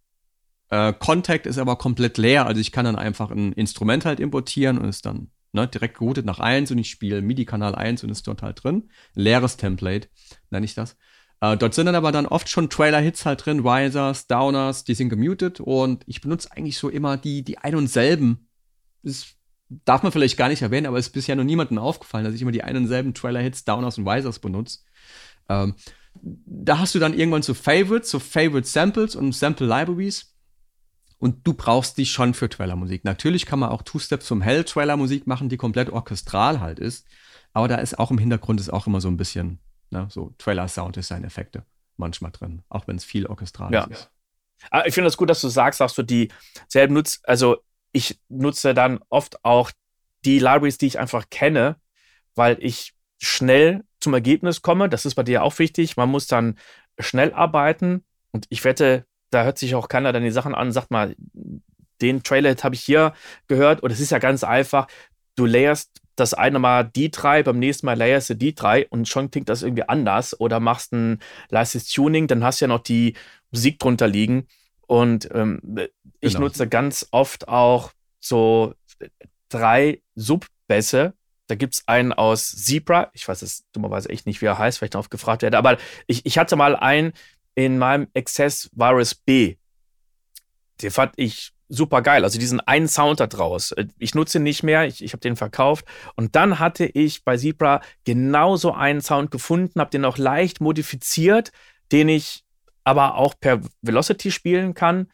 Äh, 0.70 0.94
Contact 0.94 1.44
ist 1.44 1.58
aber 1.58 1.76
komplett 1.76 2.16
leer, 2.16 2.46
also 2.46 2.58
ich 2.58 2.72
kann 2.72 2.86
dann 2.86 2.96
einfach 2.96 3.30
ein 3.30 3.52
Instrument 3.52 4.06
halt 4.06 4.18
importieren 4.18 4.78
und 4.78 4.88
ist 4.88 5.04
dann 5.04 5.30
ne, 5.52 5.66
direkt 5.68 5.98
geroutet 5.98 6.26
nach 6.26 6.40
1 6.40 6.70
und 6.70 6.78
ich 6.78 6.90
spiele 6.90 7.22
MIDI-Kanal 7.22 7.74
1 7.74 8.04
und 8.04 8.10
ist 8.10 8.26
dort 8.26 8.42
halt 8.42 8.62
drin. 8.62 8.90
Leeres 9.14 9.56
Template, 9.56 10.08
nenne 10.50 10.64
ich 10.64 10.74
das. 10.74 10.96
Äh, 11.40 11.56
dort 11.56 11.74
sind 11.74 11.86
dann 11.86 11.94
aber 11.94 12.12
dann 12.12 12.26
oft 12.26 12.48
schon 12.48 12.68
Trailer-Hits 12.68 13.24
halt 13.24 13.44
drin, 13.44 13.66
Risers, 13.66 14.26
Downers, 14.26 14.84
die 14.84 14.94
sind 14.94 15.08
gemutet 15.08 15.60
und 15.60 16.04
ich 16.06 16.20
benutze 16.20 16.52
eigentlich 16.52 16.78
so 16.78 16.88
immer 16.88 17.16
die, 17.16 17.42
die 17.42 17.58
ein 17.58 17.74
und 17.74 17.88
selben. 17.88 18.48
Das 19.02 19.26
darf 19.68 20.02
man 20.02 20.12
vielleicht 20.12 20.36
gar 20.36 20.48
nicht 20.48 20.62
erwähnen, 20.62 20.86
aber 20.86 20.98
es 20.98 21.06
ist 21.06 21.12
bisher 21.12 21.36
noch 21.36 21.44
niemandem 21.44 21.78
aufgefallen, 21.78 22.24
dass 22.24 22.34
ich 22.34 22.42
immer 22.42 22.52
die 22.52 22.62
einen 22.62 22.84
und 22.84 22.88
selben 22.88 23.14
Trailer-Hits, 23.14 23.64
Downers 23.64 23.98
und 23.98 24.06
Risers 24.06 24.38
benutze. 24.38 24.80
Ähm, 25.48 25.74
da 26.22 26.78
hast 26.78 26.94
du 26.94 26.98
dann 26.98 27.14
irgendwann 27.14 27.42
so 27.42 27.54
Favorites, 27.54 28.10
so 28.10 28.18
Favorite 28.18 28.66
Samples 28.66 29.16
und 29.16 29.34
Sample 29.34 29.66
Libraries. 29.66 30.29
Und 31.20 31.46
du 31.46 31.54
brauchst 31.54 31.98
die 31.98 32.06
schon 32.06 32.34
für 32.34 32.48
Trailer-Musik. 32.48 33.04
Natürlich 33.04 33.46
kann 33.46 33.60
man 33.60 33.68
auch 33.68 33.82
Two-Steps 33.82 34.26
zum 34.26 34.40
Hell-Trailer-Musik 34.40 35.26
machen, 35.26 35.48
die 35.48 35.56
komplett 35.56 35.90
orchestral 35.90 36.60
halt 36.60 36.78
ist. 36.78 37.06
Aber 37.52 37.68
da 37.68 37.76
ist 37.76 37.98
auch 37.98 38.10
im 38.10 38.18
Hintergrund 38.18 38.58
ist 38.58 38.72
auch 38.72 38.86
immer 38.86 39.00
so 39.00 39.08
ein 39.08 39.16
bisschen 39.16 39.60
Ne? 39.90 40.06
So 40.10 40.32
Trailer-Sound-Design-Effekte 40.38 41.64
manchmal 41.96 42.30
drin, 42.30 42.62
auch 42.68 42.86
wenn 42.86 42.96
es 42.96 43.04
viel 43.04 43.26
orchestral 43.26 43.72
ja. 43.72 43.84
ist. 43.84 44.10
Aber 44.70 44.86
ich 44.86 44.94
finde 44.94 45.08
es 45.08 45.14
das 45.14 45.18
gut, 45.18 45.30
dass 45.30 45.40
du 45.40 45.48
sagst, 45.48 45.80
dass 45.80 45.94
du 45.94 46.02
die 46.02 46.30
selben 46.68 46.94
nutzt. 46.94 47.28
Also 47.28 47.58
ich 47.92 48.20
nutze 48.28 48.74
dann 48.74 49.00
oft 49.08 49.44
auch 49.44 49.70
die 50.24 50.38
Libraries, 50.38 50.78
die 50.78 50.86
ich 50.86 50.98
einfach 50.98 51.28
kenne, 51.30 51.76
weil 52.34 52.56
ich 52.60 52.94
schnell 53.18 53.84
zum 54.00 54.14
Ergebnis 54.14 54.62
komme. 54.62 54.88
Das 54.88 55.06
ist 55.06 55.14
bei 55.14 55.22
dir 55.22 55.42
auch 55.42 55.58
wichtig. 55.58 55.96
Man 55.96 56.08
muss 56.08 56.26
dann 56.26 56.58
schnell 56.98 57.32
arbeiten. 57.32 58.04
Und 58.32 58.46
ich 58.48 58.64
wette, 58.64 59.06
da 59.30 59.44
hört 59.44 59.58
sich 59.58 59.74
auch 59.74 59.88
keiner 59.88 60.12
dann 60.12 60.22
die 60.22 60.30
Sachen 60.30 60.54
an 60.54 60.68
und 60.68 60.72
sagt 60.72 60.90
mal, 60.90 61.14
den 62.00 62.22
Trailer 62.22 62.54
habe 62.62 62.74
ich 62.74 62.82
hier 62.82 63.14
gehört. 63.46 63.82
Und 63.82 63.90
es 63.90 64.00
ist 64.00 64.10
ja 64.10 64.18
ganz 64.18 64.44
einfach. 64.44 64.86
Du 65.36 65.46
layerst 65.46 66.00
das 66.16 66.34
eine 66.34 66.58
Mal 66.58 66.84
die 66.84 67.10
drei, 67.10 67.42
beim 67.42 67.58
nächsten 67.58 67.86
Mal 67.86 67.96
layerst 67.96 68.30
du 68.30 68.34
die 68.34 68.54
drei 68.54 68.86
und 68.88 69.08
schon 69.08 69.30
klingt 69.30 69.48
das 69.48 69.62
irgendwie 69.62 69.88
anders 69.88 70.38
oder 70.38 70.60
machst 70.60 70.92
ein 70.92 71.20
leises 71.48 71.88
Tuning, 71.88 72.26
dann 72.26 72.44
hast 72.44 72.60
du 72.60 72.64
ja 72.64 72.68
noch 72.68 72.82
die 72.82 73.14
Musik 73.50 73.78
drunter 73.78 74.06
liegen. 74.06 74.46
Und 74.86 75.28
ähm, 75.32 75.60
ich 76.20 76.34
genau. 76.34 76.46
nutze 76.46 76.68
ganz 76.68 77.06
oft 77.10 77.48
auch 77.48 77.92
so 78.18 78.74
drei 79.48 80.02
Subbässe. 80.14 81.14
Da 81.46 81.54
gibt 81.54 81.74
es 81.74 81.88
einen 81.88 82.12
aus 82.12 82.50
Zebra. 82.50 83.10
Ich 83.14 83.26
weiß 83.26 83.42
es 83.42 83.64
dummerweise 83.72 84.08
echt 84.08 84.26
nicht, 84.26 84.42
wie 84.42 84.46
er 84.46 84.58
heißt, 84.58 84.80
weil 84.80 84.86
ich 84.86 84.90
darauf 84.90 85.10
gefragt 85.10 85.42
werde. 85.42 85.58
Aber 85.58 85.78
ich, 86.06 86.26
ich 86.26 86.38
hatte 86.38 86.56
mal 86.56 86.76
einen 86.76 87.12
in 87.60 87.78
meinem 87.78 88.08
Access 88.14 88.70
Virus 88.72 89.14
B. 89.14 89.56
Den 90.82 90.90
fand 90.90 91.12
ich 91.16 91.52
super 91.70 92.02
geil. 92.02 92.24
Also 92.24 92.38
diesen 92.38 92.60
einen 92.60 92.88
Sound 92.88 93.20
da 93.20 93.26
draus. 93.26 93.72
Äh, 93.72 93.86
ich 93.98 94.14
nutze 94.14 94.38
ihn 94.38 94.42
nicht 94.42 94.62
mehr, 94.62 94.86
ich, 94.86 95.02
ich 95.02 95.12
habe 95.12 95.20
den 95.20 95.36
verkauft. 95.36 95.86
Und 96.16 96.36
dann 96.36 96.58
hatte 96.58 96.84
ich 96.84 97.24
bei 97.24 97.36
Zebra 97.36 97.80
genauso 98.04 98.72
einen 98.72 99.00
Sound 99.00 99.30
gefunden, 99.30 99.80
habe 99.80 99.90
den 99.90 100.04
auch 100.04 100.18
leicht 100.18 100.60
modifiziert, 100.60 101.52
den 101.92 102.08
ich 102.08 102.44
aber 102.84 103.14
auch 103.14 103.34
per 103.38 103.60
Velocity 103.82 104.30
spielen 104.30 104.74
kann. 104.74 105.10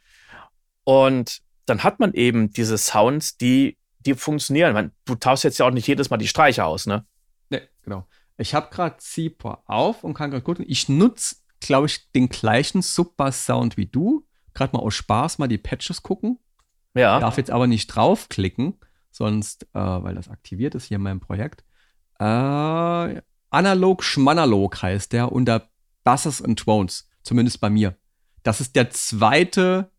Und 0.85 1.43
dann 1.67 1.83
hat 1.83 2.01
man 2.01 2.15
eben 2.15 2.51
diese 2.53 2.79
Sounds, 2.79 3.37
die, 3.37 3.77
die 4.01 4.15
funktionieren. 4.15 4.73
Meine, 4.73 4.93
du 5.05 5.15
tauschst 5.15 5.45
jetzt 5.45 5.59
ja 5.59 5.67
auch 5.67 5.73
nicht 5.73 5.87
jedes 5.87 6.11
Mal 6.11 6.17
die 6.17 6.29
Streicher 6.29 6.67
aus, 6.67 6.87
ne? 6.87 7.05
Ne, 7.51 7.69
genau. 7.83 8.07
Ich 8.39 8.55
habe 8.55 8.69
gerade 8.71 8.97
Zebra 8.99 9.63
auf 9.67 10.05
und 10.05 10.15
kann 10.15 10.31
gerade 10.31 10.45
gucken. 10.45 10.65
Ich 10.69 10.89
nutze, 10.89 11.37
glaube 11.61 11.87
ich, 11.87 12.11
den 12.13 12.29
gleichen 12.29 12.83
Super-Sound 12.83 13.77
wie 13.77 13.87
du. 13.87 14.27
Gerade 14.55 14.77
mal 14.77 14.83
aus 14.83 14.95
Spaß 14.95 15.39
mal 15.39 15.49
die 15.49 15.59
Patches 15.59 16.03
gucken. 16.03 16.39
Ja. 16.95 17.21
Darf 17.21 17.37
jetzt 17.37 17.51
aber 17.51 17.67
nicht 17.67 17.89
draufklicken, 17.89 18.75
sonst, 19.11 19.65
äh, 19.75 19.79
weil 19.79 20.15
das 20.15 20.29
aktiviert 20.29 20.75
ist 20.75 20.87
hier 20.87 20.97
in 20.97 21.03
meinem 21.03 21.21
Projekt. 21.21 21.65
Äh, 22.19 23.21
Analog 23.51 24.03
Schmanalog 24.03 24.83
heißt 24.83 25.13
der 25.13 25.33
unter 25.33 25.69
Basses 26.05 26.43
and 26.43 26.59
Tones, 26.59 27.09
zumindest 27.23 27.61
bei 27.61 27.69
mir. 27.69 27.97
Das 28.43 28.61
ist 28.61 28.77
der 28.77 28.91
zweite 28.91 29.91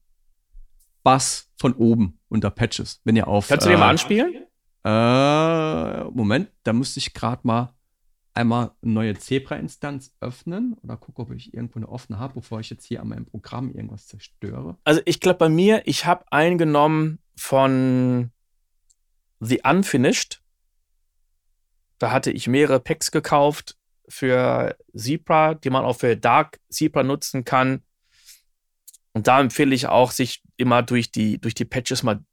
Bass 1.03 1.49
von 1.57 1.73
oben 1.73 2.19
unter 2.29 2.49
Patches, 2.49 3.01
wenn 3.03 3.15
ihr 3.15 3.27
auf. 3.27 3.47
Kannst 3.47 3.65
du 3.65 3.69
den 3.69 3.79
mal 3.79 3.87
äh, 3.87 3.91
anspielen? 3.91 4.47
Äh, 4.83 6.03
Moment, 6.11 6.49
da 6.63 6.73
müsste 6.73 6.99
ich 6.99 7.13
gerade 7.13 7.41
mal 7.45 7.76
einmal 8.37 8.71
eine 8.81 8.93
neue 8.93 9.17
Zebra-Instanz 9.17 10.15
öffnen 10.21 10.75
oder 10.83 10.95
gucke, 10.95 11.23
ob 11.23 11.31
ich 11.31 11.53
irgendwo 11.53 11.79
eine 11.79 11.89
offene 11.89 12.19
habe, 12.19 12.35
bevor 12.35 12.59
ich 12.59 12.69
jetzt 12.69 12.85
hier 12.85 13.01
an 13.01 13.09
meinem 13.09 13.25
Programm 13.25 13.73
irgendwas 13.73 14.07
zerstöre. 14.07 14.77
Also 14.83 15.01
ich 15.05 15.19
glaube 15.19 15.39
bei 15.39 15.49
mir, 15.49 15.81
ich 15.85 16.05
habe 16.05 16.23
eingenommen 16.31 17.19
von 17.35 18.31
The 19.39 19.61
Unfinished. 19.63 20.41
Da 21.97 22.11
hatte 22.11 22.31
ich 22.31 22.47
mehrere 22.47 22.79
Packs 22.79 23.11
gekauft 23.11 23.75
für 24.07 24.77
Zebra, 24.95 25.55
die 25.55 25.69
man 25.69 25.83
auch 25.83 25.97
für 25.97 26.15
Dark 26.15 26.59
Zebra 26.69 27.03
nutzen 27.03 27.43
kann. 27.43 27.81
Und 29.13 29.27
da 29.27 29.39
empfehle 29.39 29.73
ich 29.73 29.87
auch, 29.87 30.11
sich 30.11 30.43
immer 30.57 30.83
durch 30.83 31.11
die, 31.11 31.41
durch 31.41 31.55
die 31.55 31.65
Patches 31.65 32.03
mal 32.03 32.23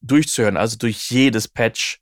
durchzuhören, 0.00 0.56
also 0.56 0.76
durch 0.78 1.10
jedes 1.10 1.48
Patch 1.48 2.00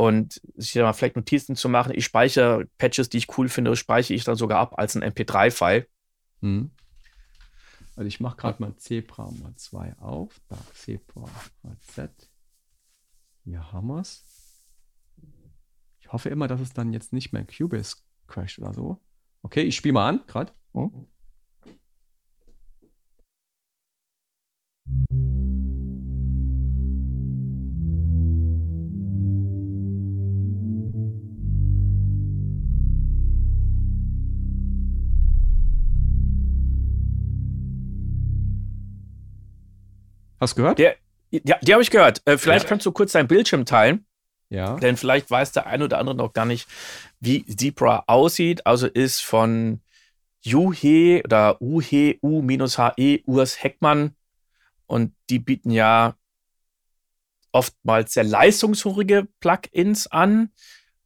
und 0.00 0.40
sich 0.56 0.72
da 0.72 0.82
mal 0.84 0.94
vielleicht 0.94 1.16
Notizen 1.16 1.56
zu 1.56 1.68
machen. 1.68 1.92
Ich 1.94 2.06
speichere 2.06 2.66
Patches, 2.78 3.10
die 3.10 3.18
ich 3.18 3.36
cool 3.36 3.50
finde, 3.50 3.76
speichere 3.76 4.14
ich 4.14 4.24
dann 4.24 4.34
sogar 4.34 4.58
ab 4.58 4.78
als 4.78 4.96
ein 4.96 5.04
MP3-File. 5.04 5.86
Hm. 6.40 6.70
Also 7.96 8.08
ich 8.08 8.18
mache 8.18 8.38
gerade 8.38 8.62
mal 8.62 8.74
Zebra 8.76 9.30
mal 9.30 9.54
2 9.54 9.98
auf. 9.98 10.40
Da 10.48 10.56
Zebra 10.72 11.28
mal 11.62 11.76
Z. 11.82 12.10
Hier 13.44 13.72
haben 13.72 13.88
wir 13.88 14.00
es. 14.00 14.24
Ich 15.98 16.10
hoffe 16.10 16.30
immer, 16.30 16.48
dass 16.48 16.62
es 16.62 16.72
dann 16.72 16.94
jetzt 16.94 17.12
nicht 17.12 17.34
mehr 17.34 17.44
Cubase 17.44 17.96
crasht 18.26 18.58
oder 18.58 18.72
so. 18.72 19.02
Okay, 19.42 19.64
ich 19.64 19.76
spiele 19.76 19.92
mal 19.92 20.08
an, 20.08 20.24
gerade. 20.26 20.54
Oh. 20.72 20.90
Hast 40.40 40.56
du 40.56 40.62
gehört? 40.62 40.78
Der, 40.78 40.96
ja, 41.30 41.58
die 41.62 41.72
habe 41.72 41.82
ich 41.82 41.90
gehört. 41.90 42.22
Äh, 42.24 42.38
vielleicht 42.38 42.64
ja. 42.64 42.68
kannst 42.70 42.86
du 42.86 42.92
kurz 42.92 43.12
deinen 43.12 43.28
Bildschirm 43.28 43.66
teilen. 43.66 44.06
Ja. 44.48 44.76
Denn 44.76 44.96
vielleicht 44.96 45.30
weiß 45.30 45.52
der 45.52 45.66
eine 45.66 45.84
oder 45.84 45.98
andere 45.98 46.16
noch 46.16 46.32
gar 46.32 46.44
nicht, 46.44 46.66
wie 47.20 47.46
Zebra 47.46 48.04
aussieht. 48.06 48.66
Also 48.66 48.88
ist 48.88 49.20
von 49.20 49.80
Juhe 50.40 51.22
oder 51.22 51.60
UHE, 51.60 52.18
U-HE, 52.22 53.22
Urs 53.26 53.62
Heckmann. 53.62 54.16
Und 54.86 55.14
die 55.28 55.38
bieten 55.38 55.70
ja 55.70 56.16
oftmals 57.52 58.14
sehr 58.14 58.24
leistungshungrige 58.24 59.28
Plugins 59.38 60.08
an, 60.08 60.50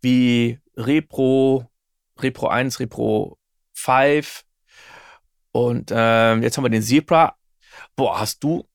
wie 0.01 0.59
Repro, 0.77 1.71
Repro 2.19 2.49
1, 2.49 2.81
Repro 2.81 3.39
5. 3.75 4.45
Und 5.53 5.91
äh, 5.91 6.37
jetzt 6.37 6.57
haben 6.57 6.65
wir 6.65 6.71
den 6.71 6.83
Zebra. 6.83 7.37
Boah, 7.97 8.21
hast 8.21 8.43
du 8.43 8.67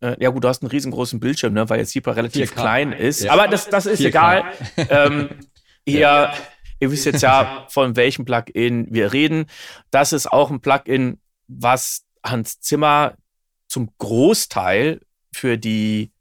ja 0.00 0.30
gut, 0.30 0.44
du 0.44 0.48
hast 0.48 0.62
einen 0.62 0.70
riesengroßen 0.70 1.20
Bildschirm, 1.20 1.54
ne, 1.54 1.68
weil 1.68 1.80
jetzt 1.80 1.90
Zebra 1.90 2.12
relativ 2.12 2.52
4K. 2.52 2.54
klein 2.54 2.92
ist. 2.92 3.22
Ja. 3.22 3.32
Aber 3.32 3.48
das, 3.48 3.68
das 3.68 3.86
ist 3.86 4.00
4K. 4.00 4.06
egal. 4.06 4.44
ähm, 4.88 5.28
hier, 5.84 6.00
ja. 6.00 6.34
ihr 6.80 6.90
wisst 6.90 7.06
jetzt 7.06 7.22
ja, 7.22 7.66
von 7.68 7.96
welchem 7.96 8.24
Plugin 8.24 8.86
wir 8.90 9.12
reden. 9.12 9.46
Das 9.90 10.12
ist 10.12 10.30
auch 10.30 10.50
ein 10.50 10.60
Plugin, 10.60 11.18
was 11.48 12.04
Hans 12.24 12.60
Zimmer 12.60 13.14
zum 13.66 13.90
Großteil 13.98 15.00
für 15.32 15.58
die 15.58 16.12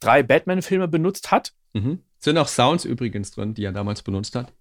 drei 0.00 0.22
Batman-Filme 0.22 0.88
benutzt 0.88 1.30
hat. 1.30 1.52
Mhm. 1.72 2.02
Sind 2.18 2.36
auch 2.36 2.48
Sounds 2.48 2.84
übrigens 2.84 3.30
drin, 3.30 3.54
die 3.54 3.64
er 3.64 3.72
damals 3.72 4.02
benutzt 4.02 4.34
hat. 4.34 4.52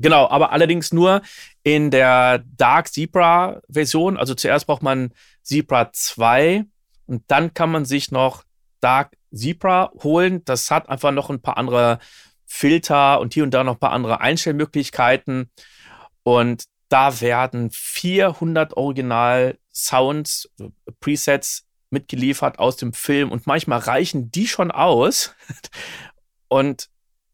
Genau, 0.00 0.28
aber 0.28 0.52
allerdings 0.52 0.92
nur 0.92 1.22
in 1.62 1.90
der 1.90 2.44
Dark 2.56 2.88
Zebra-Version. 2.88 4.16
Also 4.16 4.34
zuerst 4.34 4.66
braucht 4.66 4.82
man 4.82 5.12
Zebra 5.42 5.92
2 5.92 6.64
und 7.08 7.24
dann 7.26 7.54
kann 7.54 7.70
man 7.70 7.84
sich 7.84 8.12
noch 8.12 8.44
Dark 8.80 9.16
Zebra 9.34 9.90
holen. 10.02 10.44
Das 10.44 10.70
hat 10.70 10.88
einfach 10.88 11.10
noch 11.10 11.30
ein 11.30 11.40
paar 11.40 11.56
andere 11.56 11.98
Filter 12.44 13.20
und 13.20 13.34
hier 13.34 13.44
und 13.44 13.52
da 13.52 13.64
noch 13.64 13.74
ein 13.74 13.80
paar 13.80 13.92
andere 13.92 14.20
Einstellmöglichkeiten. 14.20 15.50
Und 16.22 16.64
da 16.88 17.20
werden 17.20 17.70
400 17.70 18.76
Original 18.76 19.58
Sounds, 19.72 20.50
Presets 21.00 21.66
mitgeliefert 21.90 22.58
aus 22.58 22.76
dem 22.76 22.92
Film 22.92 23.30
und 23.32 23.46
manchmal 23.46 23.78
reichen 23.78 24.30
die 24.30 24.46
schon 24.46 24.70
aus 24.70 25.34
und 26.48 26.90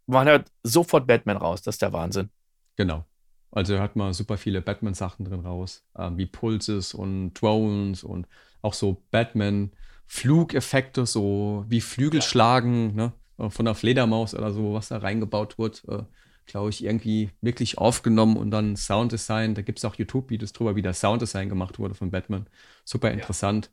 man 0.07 0.29
hört 0.29 0.53
sofort 0.63 1.07
Batman 1.07 1.37
raus. 1.37 1.63
Das 1.63 1.77
ist 1.77 1.83
der 1.83 1.93
Wahnsinn. 1.93 2.31
Genau. 2.77 3.05
Also 3.51 3.79
hört 3.79 3.97
man 3.97 4.13
super 4.13 4.37
viele 4.37 4.61
Batman-Sachen 4.61 5.25
drin 5.25 5.41
raus, 5.41 5.85
äh, 5.95 6.11
wie 6.15 6.27
Pulses 6.27 6.93
und 6.93 7.35
Drones 7.35 8.05
und 8.05 8.27
auch 8.65 8.75
so 8.75 9.03
Batman-Flugeffekte, 9.11 11.07
so 11.07 11.65
wie 11.69 11.81
Flügelschlagen 11.81 12.95
ne, 12.95 13.13
von 13.51 13.65
der 13.65 13.75
Fledermaus 13.75 14.35
oder 14.35 14.53
so, 14.53 14.75
was 14.75 14.89
da 14.89 14.99
reingebaut 14.99 15.59
wird. 15.59 15.85
Äh, 15.89 16.03
Glaube 16.47 16.69
ich, 16.69 16.85
irgendwie 16.85 17.31
wirklich 17.41 17.79
aufgenommen 17.79 18.37
und 18.37 18.51
dann 18.51 18.77
Sounddesign. 18.77 19.55
Da 19.55 19.63
gibt 19.63 19.79
es 19.79 19.85
auch 19.87 19.95
YouTube-Videos 19.95 20.53
drüber, 20.53 20.77
wie 20.77 20.83
das 20.83 21.01
Sounddesign 21.01 21.49
gemacht 21.49 21.79
wurde 21.79 21.95
von 21.95 22.11
Batman. 22.11 22.47
Super 22.85 23.11
interessant. 23.13 23.71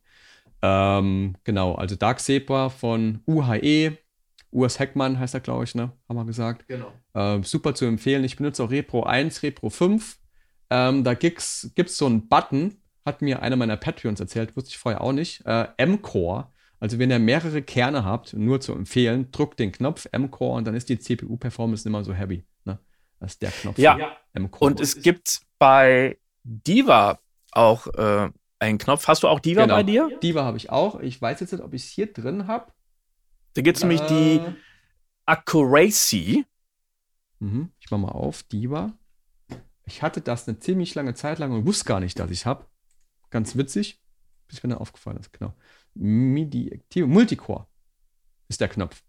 Ja. 0.64 1.00
Ähm, 1.00 1.36
genau, 1.44 1.76
also 1.76 1.98
Dark 1.98 2.22
Zebra 2.22 2.70
von 2.70 3.20
UHE, 3.28 3.98
Urs 4.52 4.80
Heckmann 4.80 5.20
heißt 5.20 5.34
er, 5.34 5.40
glaube 5.42 5.66
ich, 5.66 5.76
ne? 5.76 5.92
Haben 6.08 6.16
wir 6.16 6.26
gesagt. 6.26 6.66
Genau. 6.70 6.94
Äh, 7.14 7.44
super 7.44 7.76
zu 7.76 7.86
empfehlen. 7.86 8.24
Ich 8.24 8.38
benutze 8.38 8.64
auch 8.64 8.72
Repro 8.72 9.04
1, 9.04 9.44
Repro 9.44 9.70
5. 9.70 10.18
Ähm, 10.70 11.04
da 11.04 11.14
gibt 11.14 11.42
es 11.42 11.98
so 11.98 12.06
einen 12.06 12.30
Button, 12.30 12.81
hat 13.06 13.22
mir 13.22 13.42
einer 13.42 13.56
meiner 13.56 13.78
Patreons 13.78 14.20
erzählt, 14.20 14.56
wusste 14.56 14.70
ich 14.70 14.78
vorher 14.78 15.02
auch 15.02 15.14
nicht. 15.14 15.46
Äh, 15.46 15.68
M-Core. 15.78 16.48
Also 16.80 16.98
wenn 16.98 17.12
ihr 17.12 17.20
mehrere 17.20 17.62
Kerne 17.62 18.04
habt, 18.04 18.34
nur 18.34 18.60
zu 18.60 18.74
empfehlen, 18.74 19.32
drückt 19.32 19.60
den 19.60 19.72
Knopf 19.72 20.08
M-Core 20.12 20.58
und 20.58 20.66
dann 20.66 20.76
ist 20.76 20.90
die 20.90 20.98
CPU-Performance 21.00 21.88
nicht 21.88 21.92
mehr 21.92 22.04
so 22.04 22.14
heavy. 22.14 22.44
Ne? 22.66 22.80
Das 23.20 23.34
ist 23.34 23.42
der 23.42 23.52
Knopf. 23.52 23.78
Ja, 23.78 24.18
M-Core. 24.34 24.72
Und 24.72 24.80
es 24.80 25.02
gibt 25.02 25.42
bei 25.60 26.18
Diva 26.44 27.20
auch 27.52 27.88
äh, 27.88 28.30
einen 28.60 28.78
Knopf. 28.78 29.08
Hast 29.08 29.24
du 29.24 29.28
auch 29.28 29.40
Diva 29.40 29.64
genau. 29.64 29.76
bei 29.76 29.84
dir? 29.84 30.10
Diva 30.24 30.44
habe 30.44 30.58
ich 30.58 30.70
auch. 30.70 31.00
Ich 31.00 31.22
weiß 31.22 31.40
jetzt 31.40 31.52
nicht, 31.52 31.64
ob 31.64 31.74
ich 31.74 31.84
es 31.84 31.90
hier 31.90 32.12
drin 32.12 32.48
habe. 32.48 32.72
Da 33.54 33.62
gibt 33.62 33.78
es 33.78 33.84
äh, 33.84 33.88
nämlich 33.88 34.02
die. 34.08 34.42
Accuracy. 35.26 36.46
Mhm. 37.40 37.72
Ich 37.80 37.92
mache 37.92 38.02
mal 38.02 38.10
auf, 38.10 38.44
Diva. 38.44 38.94
Ich 39.86 40.02
hatte 40.02 40.22
das 40.22 40.48
eine 40.48 40.60
ziemlich 40.60 40.96
lange 40.96 41.14
Zeit 41.14 41.40
lang 41.40 41.52
und 41.52 41.66
wusste 41.66 41.86
gar 41.86 42.00
nicht, 42.00 42.20
dass 42.20 42.32
ich 42.32 42.40
es 42.40 42.46
habe. 42.46 42.66
Ganz 43.32 43.56
witzig. 43.56 44.00
Bis 44.48 44.62
mir 44.62 44.70
dann 44.70 44.78
aufgefallen 44.78 45.18
ist, 45.18 45.34
genau. 45.34 45.54
MIDI 45.96 46.70
Active 46.70 47.08
Multicore 47.08 47.68
ist 48.48 48.62
der 48.62 48.68
Knopf. 48.68 49.02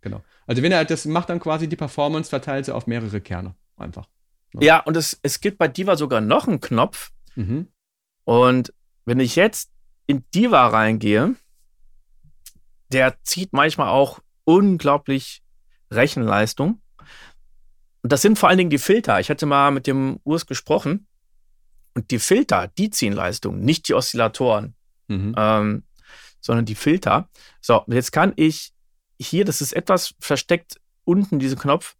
Genau. 0.00 0.22
Also 0.46 0.62
wenn 0.62 0.72
er 0.72 0.84
das 0.84 1.04
macht, 1.04 1.28
dann 1.28 1.40
quasi 1.40 1.68
die 1.68 1.76
Performance, 1.76 2.30
verteilt 2.30 2.64
sie 2.64 2.74
auf 2.74 2.86
mehrere 2.86 3.20
Kerne. 3.20 3.54
Einfach. 3.76 4.08
Ja, 4.54 4.60
ja 4.60 4.80
und 4.80 4.96
es, 4.96 5.18
es 5.22 5.40
gibt 5.40 5.58
bei 5.58 5.68
Diva 5.68 5.96
sogar 5.96 6.20
noch 6.20 6.48
einen 6.48 6.60
Knopf. 6.60 7.12
Mhm. 7.34 7.68
Und 8.24 8.72
wenn 9.04 9.20
ich 9.20 9.36
jetzt 9.36 9.70
in 10.06 10.24
Diva 10.34 10.68
reingehe, 10.68 11.34
der 12.92 13.16
zieht 13.22 13.52
manchmal 13.52 13.88
auch 13.88 14.20
unglaublich 14.44 15.42
Rechenleistung. 15.90 16.80
Und 18.02 18.12
das 18.12 18.22
sind 18.22 18.38
vor 18.38 18.48
allen 18.48 18.58
Dingen 18.58 18.70
die 18.70 18.78
Filter. 18.78 19.20
Ich 19.20 19.30
hatte 19.30 19.46
mal 19.46 19.70
mit 19.70 19.86
dem 19.86 20.18
Urs 20.24 20.46
gesprochen. 20.46 21.06
Und 21.94 22.10
die 22.10 22.18
Filter, 22.18 22.68
die 22.78 22.90
ziehen 22.90 23.12
Leistung, 23.12 23.60
nicht 23.60 23.88
die 23.88 23.94
Oszillatoren, 23.94 24.74
mhm. 25.08 25.34
ähm, 25.36 25.82
sondern 26.40 26.64
die 26.64 26.74
Filter. 26.74 27.28
So, 27.60 27.84
jetzt 27.86 28.12
kann 28.12 28.32
ich 28.36 28.72
hier, 29.18 29.44
das 29.44 29.60
ist 29.60 29.72
etwas 29.72 30.14
versteckt 30.18 30.80
unten, 31.04 31.38
diesen 31.38 31.58
Knopf, 31.58 31.96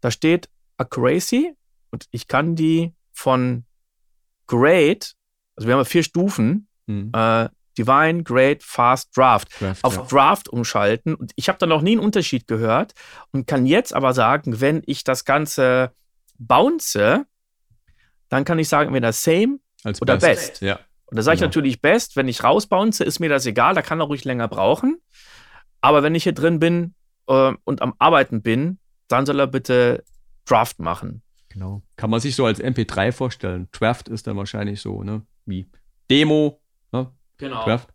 da 0.00 0.10
steht 0.10 0.48
Accuracy 0.76 1.54
und 1.90 2.06
ich 2.10 2.26
kann 2.26 2.56
die 2.56 2.94
von 3.12 3.64
Great, 4.46 5.14
also 5.56 5.68
wir 5.68 5.76
haben 5.76 5.84
vier 5.84 6.02
Stufen, 6.02 6.68
mhm. 6.86 7.10
äh, 7.14 7.48
Divine, 7.76 8.22
Great, 8.22 8.62
Fast, 8.62 9.16
Draft, 9.16 9.60
Draft 9.60 9.84
auf 9.84 9.96
ja. 9.96 10.02
Draft 10.02 10.48
umschalten. 10.48 11.14
Und 11.14 11.32
ich 11.36 11.48
habe 11.48 11.58
da 11.58 11.66
noch 11.66 11.82
nie 11.82 11.92
einen 11.92 12.00
Unterschied 12.00 12.46
gehört 12.46 12.94
und 13.32 13.46
kann 13.46 13.66
jetzt 13.66 13.92
aber 13.92 14.12
sagen, 14.12 14.60
wenn 14.60 14.82
ich 14.86 15.04
das 15.04 15.24
Ganze 15.24 15.92
bounce, 16.38 17.26
dann 18.34 18.44
kann 18.44 18.58
ich 18.58 18.68
sagen, 18.68 18.88
entweder 18.88 19.12
Same 19.12 19.60
Als 19.84 20.02
oder 20.02 20.16
Best. 20.16 20.24
best. 20.24 20.62
Ja. 20.62 20.80
Und 21.06 21.16
da 21.16 21.22
sage 21.22 21.36
genau. 21.36 21.44
ich 21.44 21.48
natürlich 21.50 21.80
Best, 21.80 22.16
wenn 22.16 22.26
ich 22.26 22.42
rausbounce, 22.42 23.04
ist 23.04 23.20
mir 23.20 23.28
das 23.28 23.46
egal, 23.46 23.74
da 23.74 23.82
kann 23.82 24.00
er 24.00 24.06
ruhig 24.06 24.24
länger 24.24 24.48
brauchen. 24.48 24.98
Aber 25.80 26.02
wenn 26.02 26.16
ich 26.16 26.24
hier 26.24 26.32
drin 26.32 26.58
bin 26.58 26.94
äh, 27.28 27.52
und 27.62 27.80
am 27.80 27.94
Arbeiten 27.98 28.42
bin, 28.42 28.78
dann 29.06 29.24
soll 29.24 29.38
er 29.38 29.46
bitte 29.46 30.02
Draft 30.46 30.80
machen. 30.80 31.22
Genau. 31.48 31.82
Kann 31.94 32.10
man 32.10 32.18
sich 32.18 32.34
so 32.34 32.44
als 32.44 32.60
MP3 32.60 33.12
vorstellen. 33.12 33.68
Draft 33.70 34.08
ist 34.08 34.26
dann 34.26 34.36
wahrscheinlich 34.36 34.80
so, 34.80 35.04
ne? 35.04 35.22
Wie 35.46 35.70
Demo, 36.10 36.60
ne? 36.90 37.12
Genau. 37.36 37.64
Draft, 37.64 37.90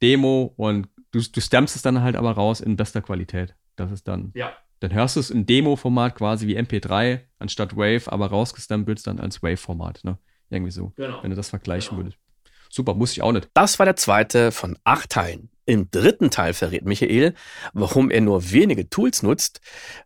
Demo 0.00 0.52
und 0.56 0.88
du, 1.10 1.20
du 1.20 1.40
stampst 1.40 1.74
es 1.74 1.82
dann 1.82 2.02
halt 2.02 2.14
aber 2.14 2.30
raus 2.30 2.60
in 2.60 2.76
bester 2.76 3.02
Qualität. 3.02 3.56
Das 3.74 3.90
ist 3.90 4.06
dann. 4.06 4.30
Ja. 4.36 4.52
Dann 4.82 4.92
hörst 4.92 5.14
du 5.14 5.20
es 5.20 5.30
in 5.30 5.46
Demo-Format 5.46 6.16
quasi 6.16 6.48
wie 6.48 6.58
MP3 6.58 7.20
anstatt 7.38 7.76
Wave, 7.76 8.10
aber 8.10 8.26
rausgestampt 8.26 8.88
wird 8.88 8.98
es 8.98 9.04
dann 9.04 9.20
als 9.20 9.40
Wave-Format. 9.40 10.00
Ne? 10.02 10.18
Irgendwie 10.50 10.72
so. 10.72 10.92
Genau. 10.96 11.22
Wenn 11.22 11.30
du 11.30 11.36
das 11.36 11.50
vergleichen 11.50 11.90
genau. 11.90 12.06
würdest. 12.06 12.18
Super, 12.68 12.94
muss 12.94 13.12
ich 13.12 13.22
auch 13.22 13.30
nicht. 13.30 13.48
Das 13.54 13.78
war 13.78 13.86
der 13.86 13.94
zweite 13.94 14.50
von 14.50 14.76
acht 14.82 15.10
Teilen. 15.10 15.50
Im 15.66 15.88
dritten 15.92 16.30
Teil 16.30 16.52
verrät 16.54 16.84
Michael, 16.84 17.34
warum 17.72 18.10
er 18.10 18.20
nur 18.20 18.50
wenige 18.50 18.90
Tools 18.90 19.22
nutzt, 19.22 19.60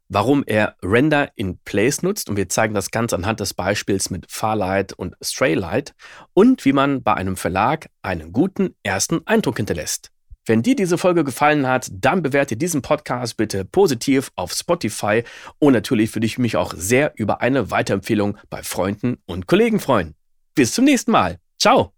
warum 0.09 0.45
er 0.45 0.77
Render 0.83 1.31
in 1.37 1.59
Place 1.65 2.03
nutzt 2.03 2.29
und 2.29 2.37
wir 2.37 2.51
zeigen 2.51 2.75
das 2.75 2.91
Ganze 2.91 3.17
anhand 3.17 3.41
des 3.41 3.55
Beispiels 3.55 4.11
mit 4.11 4.31
Farlight 4.31 4.93
und 4.93 5.17
Straylight 5.23 5.95
und 6.35 6.67
wie 6.67 6.75
man 6.75 7.03
bei 7.03 7.15
einem 7.15 7.37
Verlag 7.37 7.89
einen 8.03 8.33
guten 8.33 8.75
ersten 8.83 9.27
Eindruck 9.27 9.57
hinterlässt. 9.57 10.11
Wenn 10.47 10.63
dir 10.63 10.77
diese 10.77 10.97
Folge 10.97 11.25
gefallen 11.25 11.67
hat, 11.67 11.89
dann 11.93 12.23
bewerte 12.23 12.57
diesen 12.57 12.81
Podcast 12.81 13.37
bitte 13.37 13.65
positiv 13.65 14.31
auf 14.37 14.53
Spotify 14.53 15.25
und 15.59 15.73
natürlich 15.73 16.15
würde 16.15 16.27
ich 16.27 16.39
mich 16.39 16.57
auch 16.57 16.73
sehr 16.77 17.13
über 17.17 17.41
eine 17.41 17.73
Weiterempfehlung 17.73 18.39
bei 18.49 18.63
Freunden 18.63 19.19
und 19.27 19.49
Kollegen 19.49 19.81
freuen. 19.81 20.15
Bis 20.55 20.73
zum 20.73 20.85
nächsten 20.85 21.11
Mal. 21.11 21.39
Ciao! 21.59 21.96